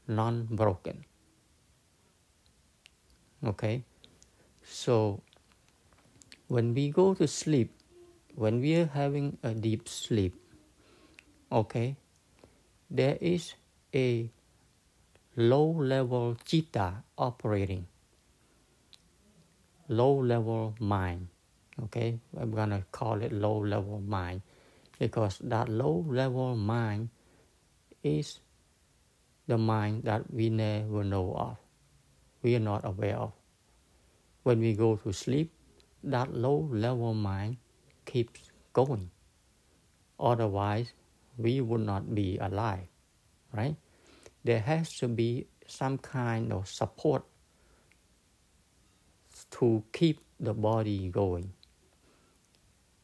[0.07, 1.05] non-broken.
[3.45, 3.85] Okay,
[4.69, 5.21] so
[6.47, 7.73] when we go to sleep,
[8.35, 10.35] when we are having a deep sleep,
[11.51, 11.95] okay,
[12.89, 13.53] there is
[13.93, 14.29] a
[15.35, 17.87] low level citta operating,
[19.87, 21.27] low level mind.
[21.83, 24.41] Okay, I'm gonna call it low level mind
[24.99, 27.09] because that low level mind
[28.03, 28.39] is
[29.47, 31.57] the mind that we never know of,
[32.43, 33.38] we are not aware of.
[34.43, 35.51] When we go to sleep,
[36.03, 37.57] that low level mind
[38.05, 39.11] keeps going.
[40.19, 40.93] Otherwise,
[41.37, 42.87] we would not be alive,
[43.53, 43.75] right?
[44.43, 47.23] There has to be some kind of support
[49.51, 51.53] to keep the body going.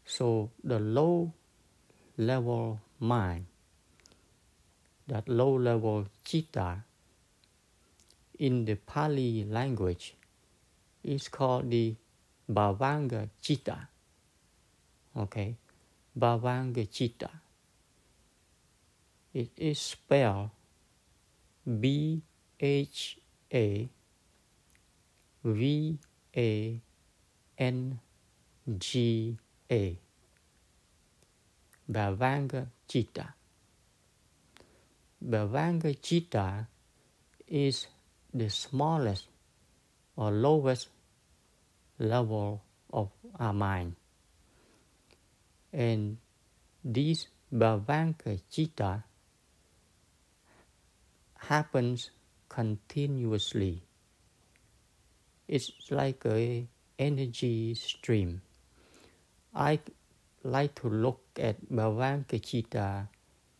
[0.05, 1.33] So the low
[2.17, 3.45] level mind,
[5.07, 6.83] that low level citta,
[8.37, 10.14] in the Pali language,
[11.05, 11.95] is called the
[12.51, 13.87] Bhavanga citta.
[15.15, 15.55] Okay,
[16.17, 17.29] Bhavanga citta.
[19.33, 20.49] It is spelled
[21.79, 22.21] B
[22.59, 23.17] H
[23.53, 23.89] A
[25.43, 25.97] V
[26.37, 26.81] A
[27.57, 27.99] N
[28.77, 29.37] G
[29.71, 29.97] A.
[31.89, 33.33] Bhavanga Chitta.
[35.23, 36.67] Bhavanga Chitta
[37.47, 37.87] is
[38.33, 39.27] the smallest
[40.15, 40.87] or lowest
[41.99, 43.95] level of our mind.
[45.73, 46.17] And
[46.83, 49.03] this Bhavanga Chitta
[51.37, 52.11] happens
[52.49, 53.83] continuously.
[55.47, 56.67] It's like a
[56.97, 58.41] energy stream.
[59.53, 59.79] I
[60.43, 63.07] like to look at Bhavanga Chitta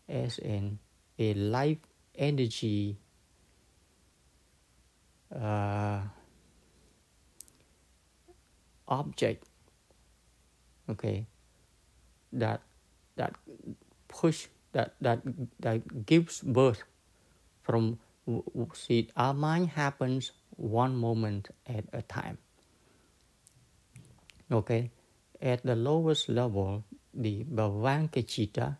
[0.08, 0.80] as an
[1.18, 1.80] a life
[2.16, 2.98] energy
[5.34, 6.00] uh,
[8.88, 9.46] object
[10.90, 11.26] okay
[12.32, 12.62] that
[13.16, 13.34] that
[14.08, 15.22] push that that
[15.60, 16.84] that gives birth
[17.62, 17.98] from
[18.74, 22.38] see our mind happens one moment at a time
[24.52, 24.92] okay?
[25.42, 26.84] At the lowest level
[27.14, 28.78] the bhavanga chitta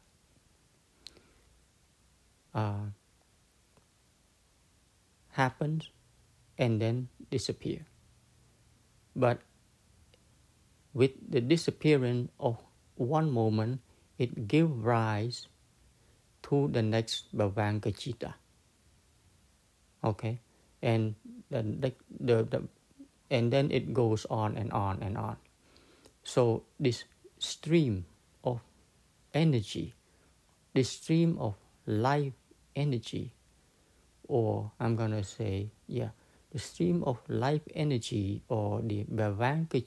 [2.54, 2.92] uh,
[5.32, 5.90] happens
[6.58, 7.86] and then disappear.
[9.16, 9.40] But
[10.96, 12.58] with the disappearance of
[12.96, 13.84] one moment,
[14.18, 15.52] it gives rise
[16.48, 18.34] to the next Bhavanga Chitta.
[20.02, 20.40] Okay,
[20.82, 21.16] and
[21.52, 22.64] the, the, the,
[23.30, 25.36] and then it goes on and on and on.
[26.24, 27.04] So this
[27.40, 28.06] stream
[28.44, 28.62] of
[29.34, 29.94] energy,
[30.74, 32.34] this stream of life
[32.74, 33.34] energy,
[34.30, 36.16] or I'm gonna say, yeah,
[36.54, 39.84] the stream of life energy or the Bhavanga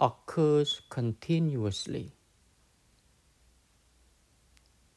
[0.00, 2.12] occurs continuously.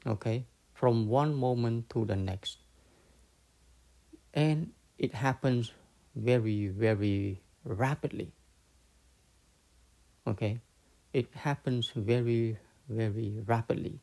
[0.05, 2.57] Okay, from one moment to the next.
[4.33, 5.71] And it happens
[6.15, 8.31] very, very rapidly.
[10.27, 10.59] Okay,
[11.13, 13.99] it happens very, very rapidly.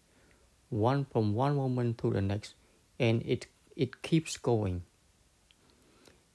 [0.68, 2.54] One from one moment to the next,
[2.98, 4.82] and it it keeps going.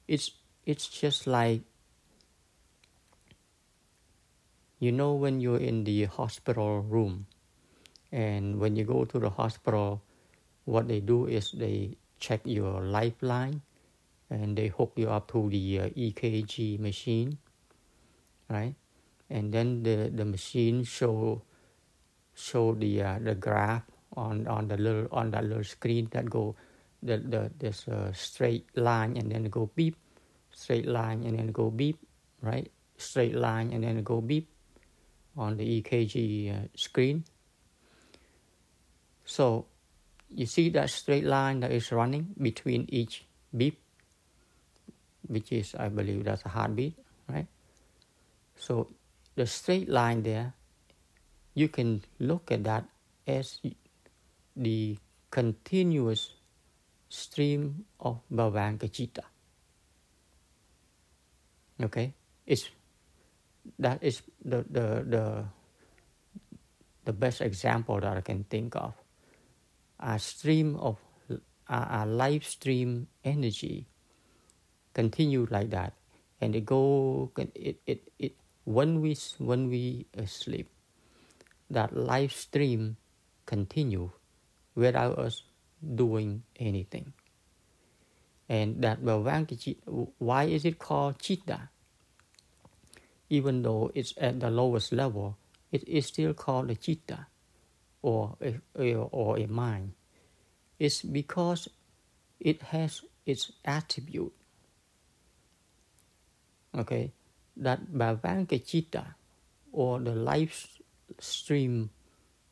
[0.08, 0.32] It's
[0.66, 1.62] it's just like
[4.82, 7.26] you know when you're in the hospital room
[8.12, 10.02] and when you go to the hospital
[10.66, 13.62] what they do is they check your lifeline
[14.34, 17.38] and they hook you up to the uh, ekg machine
[18.52, 18.76] right?
[19.32, 21.42] And then the, the machine show
[22.36, 23.84] show the uh, the graph
[24.18, 26.56] on on the little on that little screen that go
[27.02, 29.96] the, the there's a straight line and then go beep
[30.52, 31.98] straight line and then go beep
[32.42, 32.72] right?
[32.98, 34.50] Straight line and then go beep
[35.38, 37.24] on the EKG uh, screen.
[39.26, 39.66] So
[40.34, 43.26] you see that straight line that is running between each
[43.56, 43.80] beep,
[45.28, 46.96] which is, I believe, that's a heartbeat,
[47.28, 47.48] right?
[48.58, 48.88] So
[49.36, 50.54] the straight line there,
[51.54, 52.86] you can look at that
[53.28, 53.60] as
[54.56, 54.98] the
[55.30, 56.34] continuous
[57.10, 58.90] stream of Bhavanga.
[61.82, 62.14] Okay,
[62.46, 62.70] it's
[63.80, 65.46] that is the, the, the,
[67.06, 68.94] the best example that I can think of.
[70.00, 70.98] A stream of
[71.68, 73.88] a, live stream energy
[74.94, 75.94] continue like that,
[76.42, 78.34] and it go it it, it
[78.66, 80.70] when we when we sleep,
[81.70, 82.98] that live stream
[83.46, 84.12] continue
[84.76, 85.44] without us
[85.96, 87.14] doing anything.
[88.50, 91.70] And that why is it called Chitta?
[93.32, 95.38] Even though it's at the lowest level,
[95.72, 97.28] it is still called a chitta
[98.02, 99.94] or a, or a mind.
[100.78, 101.70] It's because
[102.42, 104.34] it has its attribute.
[106.78, 107.14] Okay,
[107.56, 109.16] that Bhavanga chitta
[109.72, 110.68] or the life
[111.20, 111.90] stream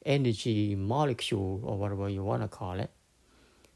[0.05, 2.91] energy molecule or whatever you want to call it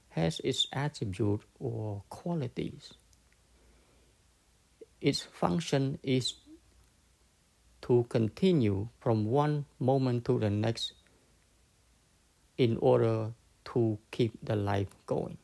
[0.09, 2.93] has its attribute or qualities.
[5.01, 6.33] Its function is
[7.83, 10.93] to continue from one moment to the next
[12.57, 13.33] in order
[13.65, 15.37] to keep the life going.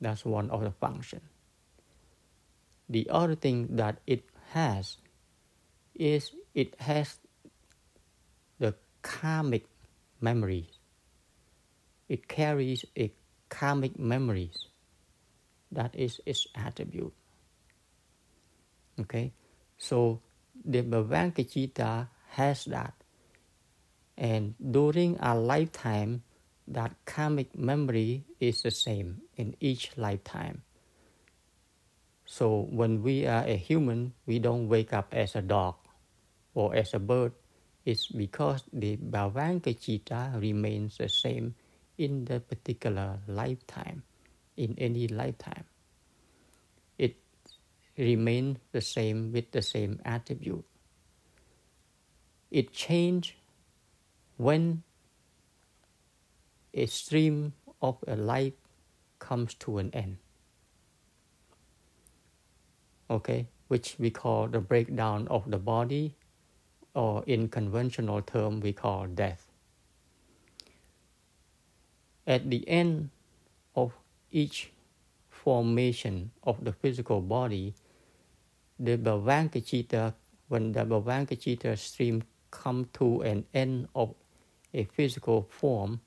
[0.00, 1.20] That's one of the function.
[2.88, 4.96] The other thing that it has
[5.94, 7.18] is it has
[8.58, 9.66] the karmic
[10.20, 10.78] memories.
[12.08, 13.12] It carries a
[13.48, 14.66] karmic memories.
[15.72, 17.12] That is its attribute.
[18.98, 19.32] Okay,
[19.78, 20.20] so
[20.64, 22.94] the Bhavanga Chitta has that.
[24.16, 26.22] And during our lifetime,
[26.68, 30.62] that karmic memory is the same in each lifetime.
[32.26, 35.74] So when we are a human, we don't wake up as a dog
[36.54, 37.32] or as a bird.
[37.84, 41.54] It's because the Bhavanga Chitta remains the same
[41.98, 44.04] in the particular lifetime,
[44.56, 45.64] in any lifetime.
[48.00, 50.64] It remains the same with the same attribute.
[52.50, 53.34] It changes
[54.38, 54.84] when
[56.72, 58.54] a stream of a life
[59.18, 60.16] comes to an end.
[63.10, 66.14] Okay, which we call the breakdown of the body,
[66.94, 69.52] or in conventional term we call death.
[72.26, 73.10] At the end
[73.76, 73.92] of
[74.30, 74.72] each
[75.28, 77.74] formation of the physical body,
[78.80, 80.14] the Bhavanga Chitta,
[80.48, 84.14] when the Bhavanga Chitta stream come to an end of
[84.72, 86.00] a physical form,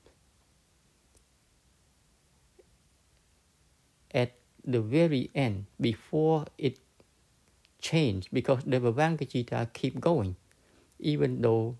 [4.10, 4.32] at
[4.64, 6.80] the very end, before it
[7.80, 10.34] change, because the Bhavanga Chitta keep going,
[10.98, 11.78] even though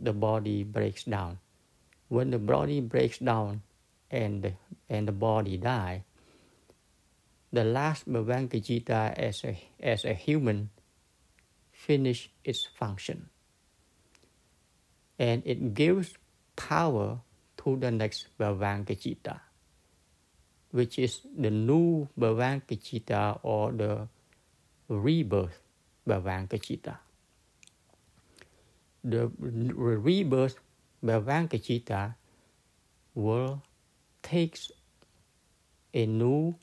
[0.00, 1.38] the body breaks down.
[2.08, 3.62] When the body breaks down
[4.10, 4.54] and
[4.88, 6.04] and the body die,
[7.52, 10.70] the last Bhavanga Chitta as a, as a human
[11.70, 13.28] finish its function.
[15.18, 16.14] And it gives
[16.56, 17.20] power
[17.58, 19.40] to the next Bhavanga Chitta,
[20.70, 24.08] which is the new Bhavanga Chitta or the
[24.88, 25.60] rebirth
[26.08, 26.98] Bhavanga Chitta.
[29.04, 30.56] The rebirth
[31.04, 32.14] Bhavanga Chitta
[33.14, 33.62] will
[34.22, 34.58] take
[35.92, 36.54] a new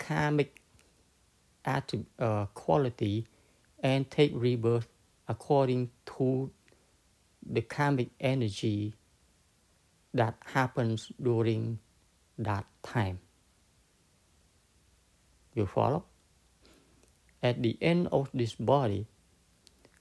[0.00, 0.60] karmic
[1.64, 3.26] uh, quality
[3.82, 4.88] and take rebirth
[5.28, 6.50] according to
[7.44, 8.94] the karmic energy
[10.12, 11.78] that happens during
[12.38, 13.20] that time.
[15.54, 16.04] You follow?
[17.42, 19.06] At the end of this body,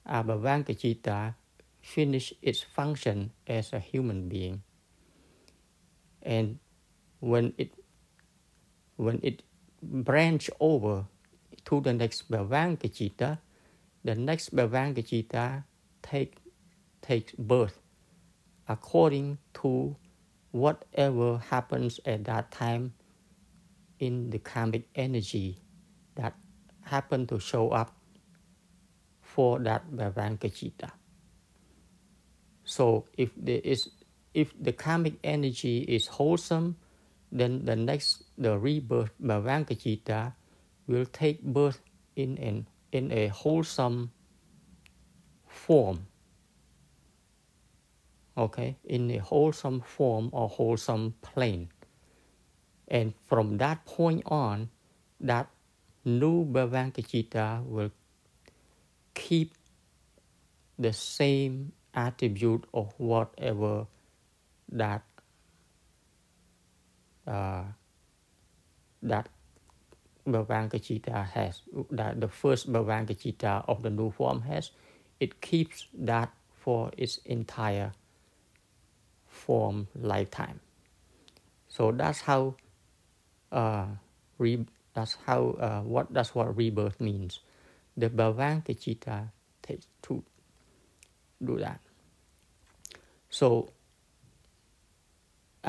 [0.05, 1.35] a Bhavanga Chitta
[1.81, 4.63] finish its function as a human being.
[6.21, 6.59] And
[7.19, 7.71] when it
[8.97, 9.43] when it
[9.81, 11.05] branch over
[11.65, 13.37] to the next Bhavanga
[14.03, 15.63] the next Bhavanga
[16.01, 16.37] take,
[17.01, 17.79] takes birth
[18.67, 19.95] according to
[20.51, 22.93] whatever happens at that time
[23.99, 25.57] in the karmic energy
[26.15, 26.33] that
[26.81, 27.95] happen to show up
[29.21, 30.91] for that Bhavanga.
[32.63, 33.89] So if there is
[34.33, 36.77] if the karmic energy is wholesome,
[37.31, 40.33] then the next the rebirth Bhavanga Chitta
[40.87, 41.81] will take birth
[42.15, 44.11] in an in a wholesome
[45.45, 46.07] form.
[48.37, 51.67] Okay, in a wholesome form or wholesome plane.
[52.87, 54.69] And from that point on,
[55.19, 55.49] that
[56.05, 57.91] new Bhavanga Chitta will
[59.13, 59.53] keep
[60.79, 63.85] the same attribute of whatever
[64.71, 65.03] that
[67.27, 67.63] uh,
[69.03, 69.29] that
[70.27, 74.71] Bhavanga Chitta has, that the first Bhavanga Chitta of the new form has,
[75.19, 77.93] it keeps that for its entire
[79.27, 80.59] form lifetime.
[81.67, 82.55] So that's how
[83.51, 83.85] uh,
[84.37, 87.39] re, that's how uh, what that's what rebirth means.
[87.97, 89.31] The Bhavanga Chitta
[89.61, 90.23] takes to
[91.43, 91.79] do that.
[93.29, 93.71] So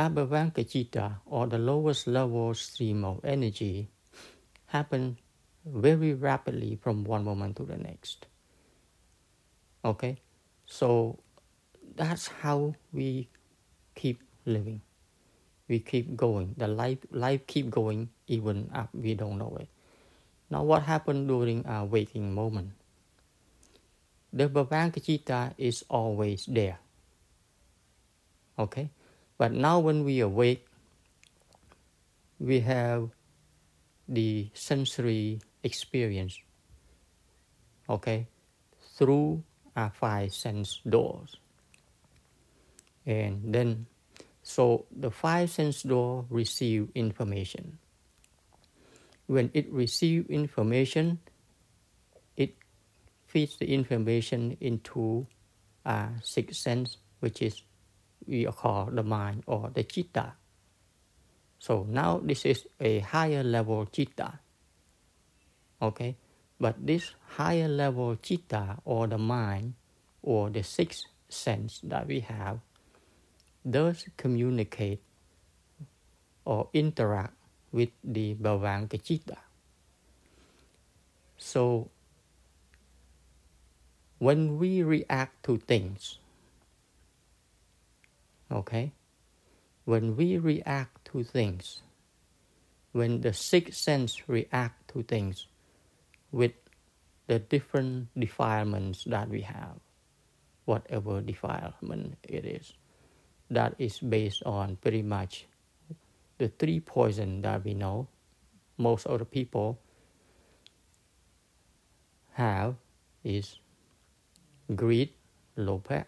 [0.01, 3.91] A Bhavanga Chitta or the lowest level stream of energy
[4.65, 5.19] happen
[5.67, 8.25] very rapidly from one moment to the next.
[9.85, 10.17] Okay,
[10.65, 11.19] so
[11.97, 13.29] that's how we
[13.95, 14.81] keep living.
[15.69, 16.55] We keep going.
[16.57, 19.69] The life life keep going even up we don't know it.
[20.49, 22.73] Now, what happened during our waking moment?
[24.33, 26.79] The Bhavanga Chitta is always there.
[28.59, 28.89] Okay,
[29.41, 30.67] but now when we awake,
[32.39, 33.09] we have
[34.07, 36.39] the sensory experience
[37.89, 38.29] okay
[38.99, 39.43] through
[39.77, 41.37] our five sense doors.
[43.07, 43.87] And then
[44.43, 47.79] so the five sense door receive information.
[49.27, 51.19] When it receive information
[52.37, 52.57] it
[53.25, 55.27] feeds the information into
[55.87, 57.63] our sixth sense which is
[58.27, 60.33] we call the mind or the chitta
[61.61, 64.41] so now this is a higher level chitta.
[65.81, 66.17] Okay,
[66.57, 69.77] but this higher level chitta or the mind
[70.25, 72.65] or the sixth sense that we have
[73.69, 75.05] does communicate
[76.49, 77.37] or interact
[77.73, 79.37] with the Bhavanga Chitta.
[81.37, 81.93] So
[84.19, 86.19] when we react to things,
[88.51, 88.93] okay,
[89.85, 91.83] when we react to things,
[92.93, 95.47] when the sixth sense react to things
[96.33, 96.53] with
[97.27, 99.79] the different defilements that we have,
[100.65, 102.73] whatever defilement it is,
[103.51, 105.47] that is based on pretty much
[106.39, 108.09] the three poison that we know
[108.79, 109.79] most of the people
[112.33, 112.75] have
[113.23, 113.59] is
[114.75, 115.11] greed,
[115.57, 116.07] lobha,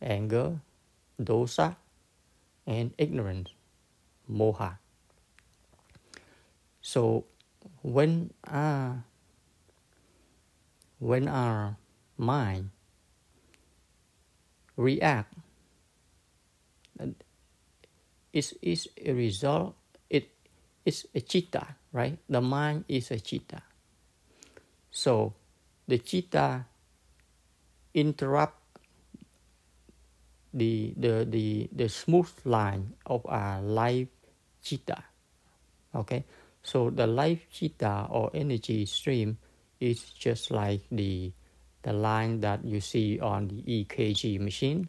[0.00, 0.58] anger,
[1.20, 1.76] dosa,
[2.66, 3.50] and ignorance,
[4.30, 4.78] moha.
[6.80, 7.24] So
[7.82, 9.04] when our,
[10.98, 11.76] when our
[12.18, 12.70] mind
[14.76, 15.34] react,
[18.32, 18.54] it's,
[19.04, 19.76] a result,
[20.08, 20.30] it,
[20.84, 22.18] it's a chitta, right?
[22.28, 23.62] The mind is a chitta.
[24.90, 25.34] So
[25.86, 26.66] the chitta
[27.94, 28.61] interrupt
[30.54, 34.08] the, the, the, the smooth line of a life
[34.62, 35.02] chitta.
[35.94, 36.24] Okay,
[36.62, 39.38] so the life chitta or energy stream
[39.80, 41.32] is just like the
[41.82, 44.88] the line that you see on the EKG machine.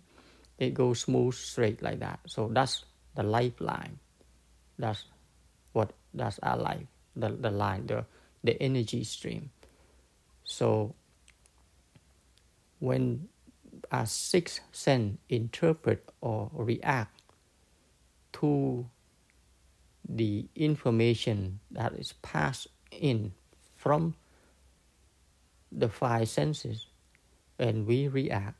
[0.60, 2.20] It goes smooth straight like that.
[2.28, 2.86] So that's
[3.16, 3.98] the lifeline.
[4.78, 5.04] That's
[5.74, 6.86] what that's our life.
[7.16, 8.06] The the line, the
[8.44, 9.50] the energy stream.
[10.44, 10.94] So
[12.80, 13.28] when
[13.94, 17.22] our sixth sense interpret or react
[18.34, 18.90] to
[20.10, 23.32] the information that is passed in
[23.78, 24.16] from
[25.72, 26.88] the five senses
[27.60, 28.58] and we react,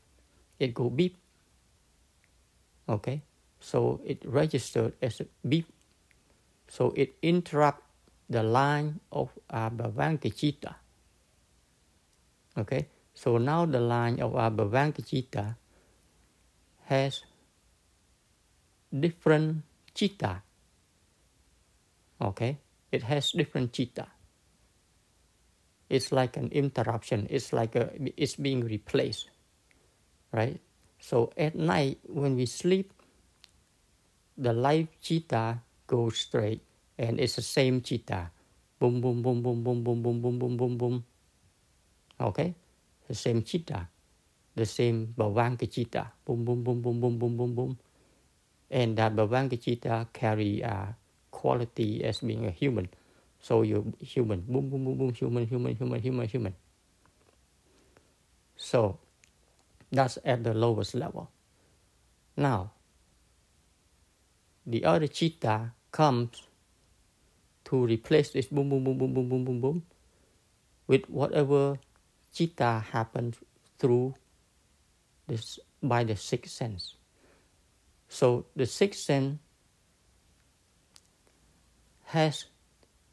[0.58, 1.16] it go beep.
[2.88, 3.22] Okay,
[3.60, 5.66] so it registered as a beep.
[6.68, 7.82] So it interrupt
[8.30, 10.74] the line of our Bhavanga
[12.56, 15.56] Okay, so now the line of our Bhavanga
[16.86, 17.24] has
[18.92, 19.62] different
[19.94, 20.42] chitta
[22.20, 22.58] Okay,
[22.92, 24.06] it has different chitta.
[25.90, 27.26] It's like an interruption.
[27.28, 29.30] It's like a, it's being replaced,
[30.32, 30.60] right?
[30.98, 32.92] So at night when we sleep,
[34.38, 36.62] the life chitta goes straight,
[36.98, 38.30] and it's the same chitta.
[38.78, 41.04] Boom, boom, boom, boom, boom, boom, boom, boom, boom, boom, boom.
[42.20, 42.54] Okay,
[43.08, 43.88] the same chitta,
[44.54, 46.12] the same bhavanga chitta.
[46.24, 47.78] Boom, boom, boom, boom, boom, boom, boom, boom.
[48.70, 50.96] And that bhavanga chitta carry a
[51.30, 52.88] quality as being a human.
[53.40, 56.54] So you're human, boom, boom, boom, boom, human, human, human, human, human.
[58.56, 58.98] So
[59.92, 61.30] that's at the lowest level.
[62.36, 62.72] Now,
[64.66, 66.42] the other chitta comes
[67.64, 69.82] to replace this boom, boom, boom, boom, boom, boom, boom, boom
[70.86, 71.78] with whatever
[72.34, 73.36] chitta happens
[73.78, 74.14] through
[75.26, 76.96] this by the sixth sense.
[78.08, 79.38] So the sixth sense
[82.04, 82.44] has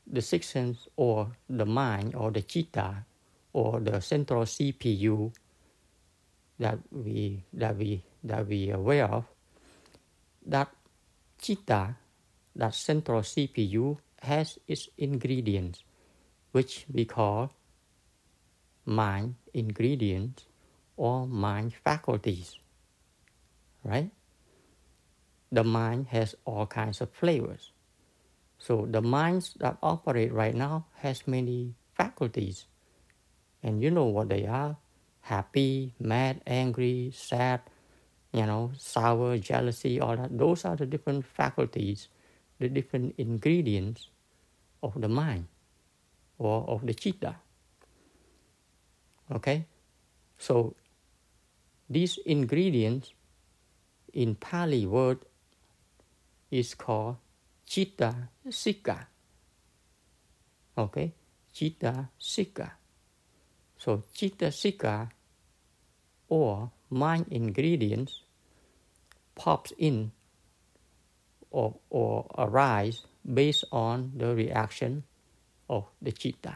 [0.07, 3.05] the sixth sense or the mind or the chitta
[3.53, 5.31] or the central CPU
[6.59, 9.25] that we that we that we are aware of,
[10.45, 10.69] that
[11.41, 11.95] chitta,
[12.55, 15.83] that central CPU has its ingredients,
[16.51, 17.51] which we call
[18.85, 20.45] mind ingredients
[20.97, 22.57] or mind faculties.
[23.83, 24.11] Right?
[25.51, 27.71] The mind has all kinds of flavors.
[28.57, 32.65] So the minds that operate right now has many faculties.
[33.63, 34.77] And you know what they are.
[35.21, 37.61] Happy, mad, angry, sad,
[38.31, 40.37] you know, sour, jealousy, all that.
[40.37, 42.07] Those are the different faculties,
[42.59, 44.09] the different ingredients
[44.81, 45.47] of the mind
[46.37, 47.35] or of the chitta.
[49.31, 49.65] Okay?
[50.37, 50.75] So
[51.89, 53.13] these ingredients
[54.13, 55.19] in Pali word
[56.49, 57.17] is called
[57.65, 59.07] Chitta Sika.
[60.77, 61.13] Okay,
[61.53, 62.73] Chitta Sika.
[63.77, 65.09] So Chitta Sika
[66.27, 68.21] or mind ingredients
[69.35, 70.11] pops in
[71.51, 75.03] or, or arise based on the reaction
[75.69, 76.55] of the chitta.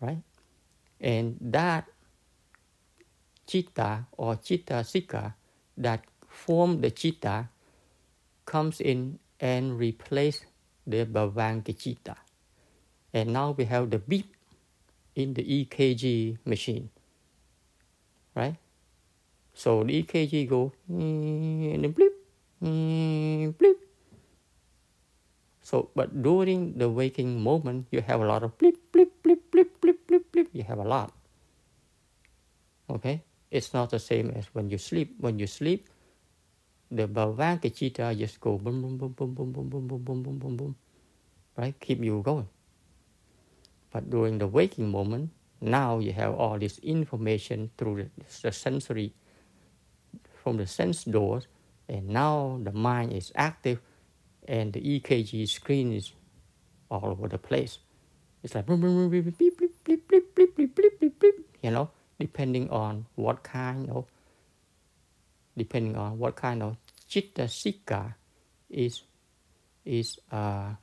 [0.00, 0.22] Right?
[1.02, 1.84] And that
[3.46, 5.34] chitta or chitta sika
[5.76, 7.48] that form the chitta
[8.46, 10.46] comes in and replace
[10.86, 12.16] the Bhavanga Chitta.
[13.12, 14.34] And now we have the beep
[15.14, 16.88] in the EKG machine.
[18.34, 18.56] right?
[19.54, 22.14] So the EKG go and then blip,
[23.58, 23.78] blip.
[25.62, 29.71] So, but during the waking moment, you have a lot of blip, blip, blip, blip.
[30.52, 31.12] You have a lot.
[32.90, 35.16] Okay, it's not the same as when you sleep.
[35.18, 35.86] When you sleep,
[36.90, 40.56] the Bhavangakachita just go boom, boom, boom, boom, boom, boom, boom, boom, boom, boom, boom,
[40.56, 40.76] boom,
[41.56, 41.78] right?
[41.80, 42.48] Keep you going.
[43.92, 45.30] But during the waking moment,
[45.60, 48.10] now you have all this information through the,
[48.42, 49.14] the sensory,
[50.42, 51.48] from the sense doors,
[51.88, 53.80] and now the mind is active,
[54.48, 56.12] and the EKG screen is
[56.90, 57.78] all over the place.
[58.42, 59.71] It's like beep, beep, beep, beep, beep, beep,
[61.62, 64.06] you know, depending on what kind of,
[65.56, 66.76] depending on what kind of
[67.08, 68.16] chitta sikka
[68.68, 69.02] is
[69.84, 70.74] is uh,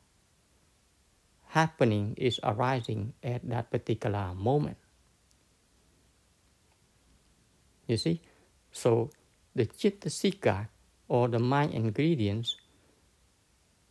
[1.48, 4.78] happening, is arising at that particular moment.
[7.88, 8.22] You see?
[8.72, 9.10] So
[9.56, 10.70] the chitta sikka
[11.08, 12.56] or the mind ingredients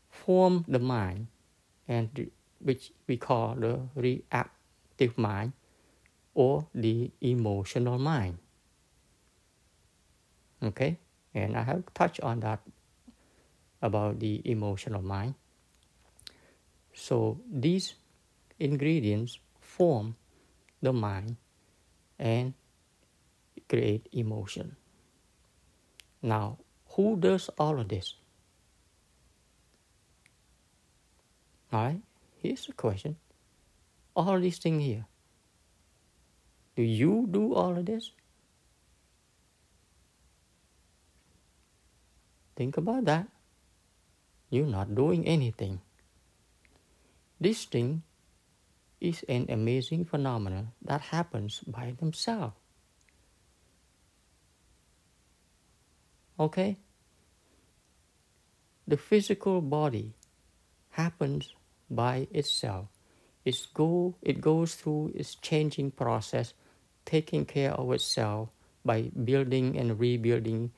[0.08, 1.26] form the mind
[1.88, 2.30] and
[2.60, 5.52] which we call the reactive mind
[6.38, 8.38] or the emotional mind.
[10.62, 10.96] Okay?
[11.34, 12.60] And I have touched on that
[13.82, 15.34] about the emotional mind.
[16.94, 17.94] So these
[18.60, 20.14] ingredients form
[20.80, 21.34] the mind
[22.20, 22.54] and
[23.68, 24.76] create emotion.
[26.22, 26.58] Now,
[26.94, 28.14] who does all of this?
[31.72, 32.00] All right,
[32.40, 33.16] here's the question.
[34.14, 35.06] All these things here.
[36.78, 38.12] Do you do all of this?
[42.54, 43.26] Think about that.
[44.48, 45.80] You're not doing anything.
[47.40, 48.04] This thing
[49.00, 52.54] is an amazing phenomenon that happens by themselves.
[56.38, 56.76] Okay?
[58.86, 60.14] The physical body
[60.90, 61.52] happens
[61.90, 62.86] by itself.
[63.44, 66.54] It's go, it goes through its changing process,
[67.08, 68.50] taking care of itself
[68.84, 70.70] by building and rebuilding,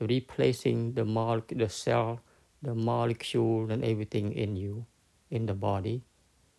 [0.00, 2.20] replacing the, mole, the cell,
[2.60, 4.84] the molecule, and everything in you
[5.30, 6.02] in the body,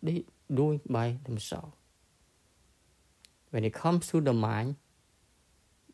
[0.02, 1.76] they do it by themselves.
[3.50, 4.76] When it comes to the mind,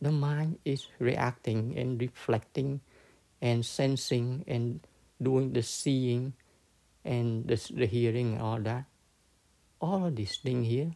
[0.01, 2.81] the mind is reacting and reflecting
[3.43, 4.87] and sensing and
[5.21, 6.35] doing the seeing
[7.05, 8.85] and the, the hearing and all that.
[9.81, 10.93] All of these things here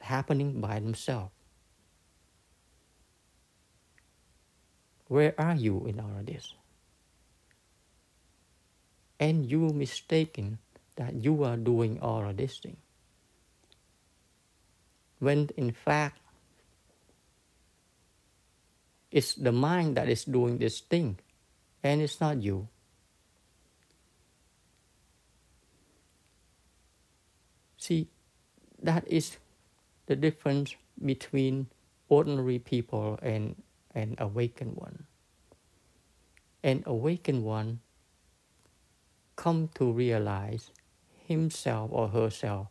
[0.00, 1.32] happening by themselves.
[5.08, 6.52] Where are you in all of this?
[9.18, 10.58] and you mistaken
[10.96, 12.76] that you are doing all of this thing.
[15.18, 16.18] When in fact,
[19.10, 21.18] it's the mind that is doing this thing,
[21.82, 22.68] and it's not you.
[27.78, 28.08] See,
[28.82, 29.36] that is
[30.06, 31.66] the difference between
[32.08, 33.60] ordinary people and
[33.94, 35.04] an awakened one.
[36.62, 37.80] An awakened one
[39.36, 40.70] come to realize
[41.26, 42.68] himself or herself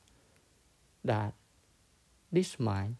[1.03, 1.33] that
[2.31, 2.95] this mind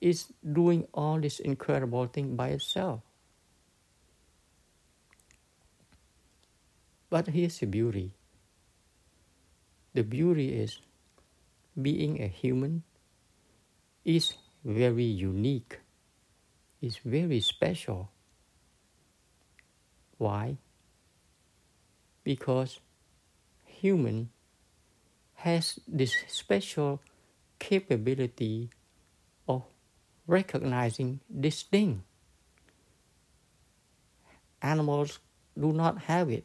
[0.00, 3.00] is doing all this incredible thing by itself.
[7.08, 8.10] But here's the beauty.
[9.94, 10.80] The beauty is
[11.80, 12.82] being a human
[14.04, 15.80] is very unique,
[16.80, 18.10] is very special.
[20.18, 20.58] Why?
[22.24, 22.80] because
[23.64, 24.30] human
[25.34, 27.00] has this special
[27.58, 28.70] capability
[29.48, 29.64] of
[30.26, 32.02] recognizing this thing.
[34.60, 35.18] Animals
[35.58, 36.44] do not have it.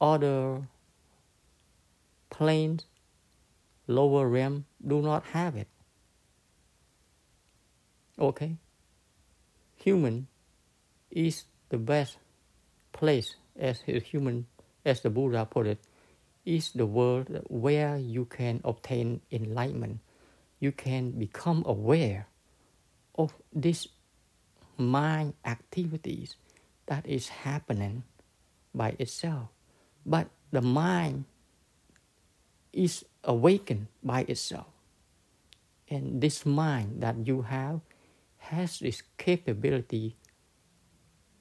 [0.00, 0.68] Other
[2.28, 2.84] planes,
[3.90, 5.68] lower realm do not have it.
[8.18, 8.56] Okay?
[9.76, 10.28] Human
[11.10, 12.18] is the best
[12.92, 14.46] place as human,
[14.84, 15.78] as the Buddha put it,
[16.44, 20.00] is the world where you can obtain enlightenment.
[20.58, 22.28] You can become aware
[23.16, 23.88] of these
[24.76, 26.36] mind activities
[26.86, 28.04] that is happening
[28.74, 29.48] by itself.
[30.04, 31.24] But the mind
[32.72, 34.66] is awakened by itself.
[35.88, 37.80] And this mind that you have
[38.38, 40.16] has this capability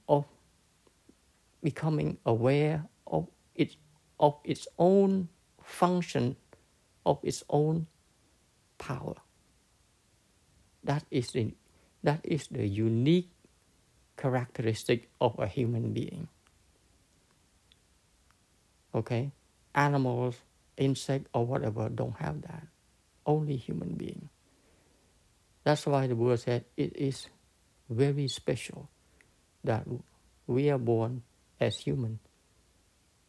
[0.07, 0.25] of
[1.63, 3.77] becoming aware of its
[4.19, 5.29] of its own
[5.63, 6.35] function,
[7.05, 7.87] of its own
[8.77, 9.15] power.
[10.83, 11.55] That is, in,
[12.03, 13.29] that is the unique
[14.17, 16.27] characteristic of a human being.
[18.93, 19.31] Okay?
[19.75, 20.35] Animals,
[20.79, 22.65] insect, or whatever don't have that.
[23.25, 24.29] Only human being.
[25.63, 27.27] That's why the Buddha said it is
[27.89, 28.89] very special
[29.63, 29.85] that
[30.47, 31.21] we are born
[31.59, 32.19] as human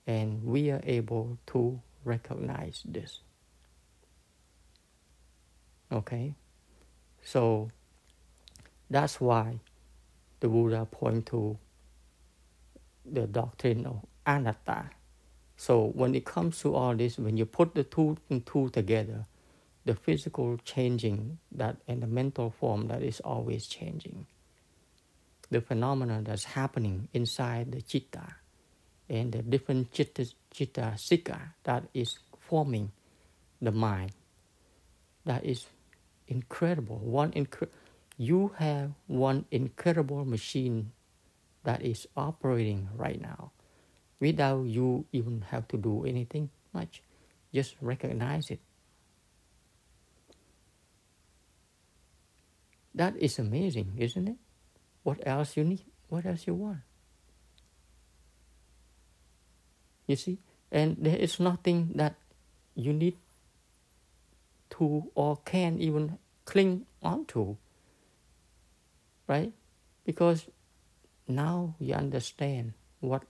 [0.07, 3.21] and we are able to recognize this.
[5.93, 6.35] Okay?
[7.23, 7.69] So
[8.89, 9.61] that's why
[10.41, 11.59] the Buddha point to
[13.05, 14.91] the doctrine of anatta.
[15.61, 19.27] So when it comes to all this, when you put the two two together,
[19.85, 24.27] the physical changing that and the mental form that is always changing,
[25.51, 28.37] the phenomena that's happening inside the chitta,
[29.11, 32.91] and the different chitta, chitta sikha that is forming
[33.61, 34.13] the mind,
[35.27, 35.67] that is
[36.27, 36.97] incredible.
[37.01, 37.69] One incre-
[38.17, 40.93] you have one incredible machine
[41.65, 43.53] that is operating right now
[44.21, 47.03] without you even have to do anything much.
[47.53, 48.61] Just recognize it.
[52.95, 54.37] That is amazing, isn't it?
[55.03, 55.85] What else you need?
[56.09, 56.81] What else you want?
[60.07, 60.39] You see?
[60.71, 62.15] And there is nothing that
[62.75, 63.17] you need
[64.71, 67.57] to or can even cling onto.
[69.27, 69.53] Right?
[70.05, 70.47] Because
[71.27, 73.23] now you understand what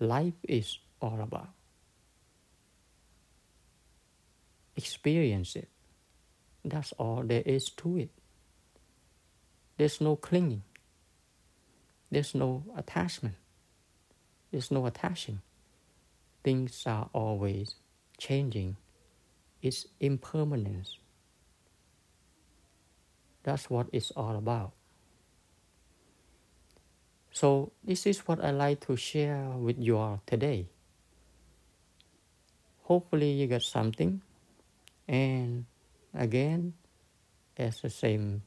[0.00, 1.48] life is all about.
[4.76, 5.68] Experience it.
[6.64, 8.10] That's all there is to it.
[9.78, 10.62] There's no clinging.
[12.10, 13.36] There's no attachment.
[14.50, 15.40] There's no attaching.
[16.44, 17.74] Things are always
[18.18, 18.76] changing.
[19.62, 20.98] It's impermanence.
[23.42, 24.72] That's what it's all about.
[27.36, 30.72] So, this is what I like to share with you all today.
[32.88, 34.24] Hopefully, you got something.
[35.04, 35.66] And
[36.16, 36.72] again,
[37.60, 38.40] as the same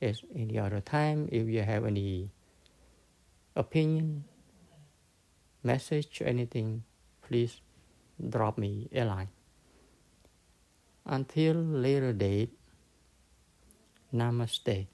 [0.00, 2.30] as any other time, if you have any
[3.56, 4.22] opinion,
[5.64, 6.84] message, anything,
[7.26, 7.58] please
[8.14, 9.34] drop me a line.
[11.02, 12.54] Until later date,
[14.14, 14.86] namaste.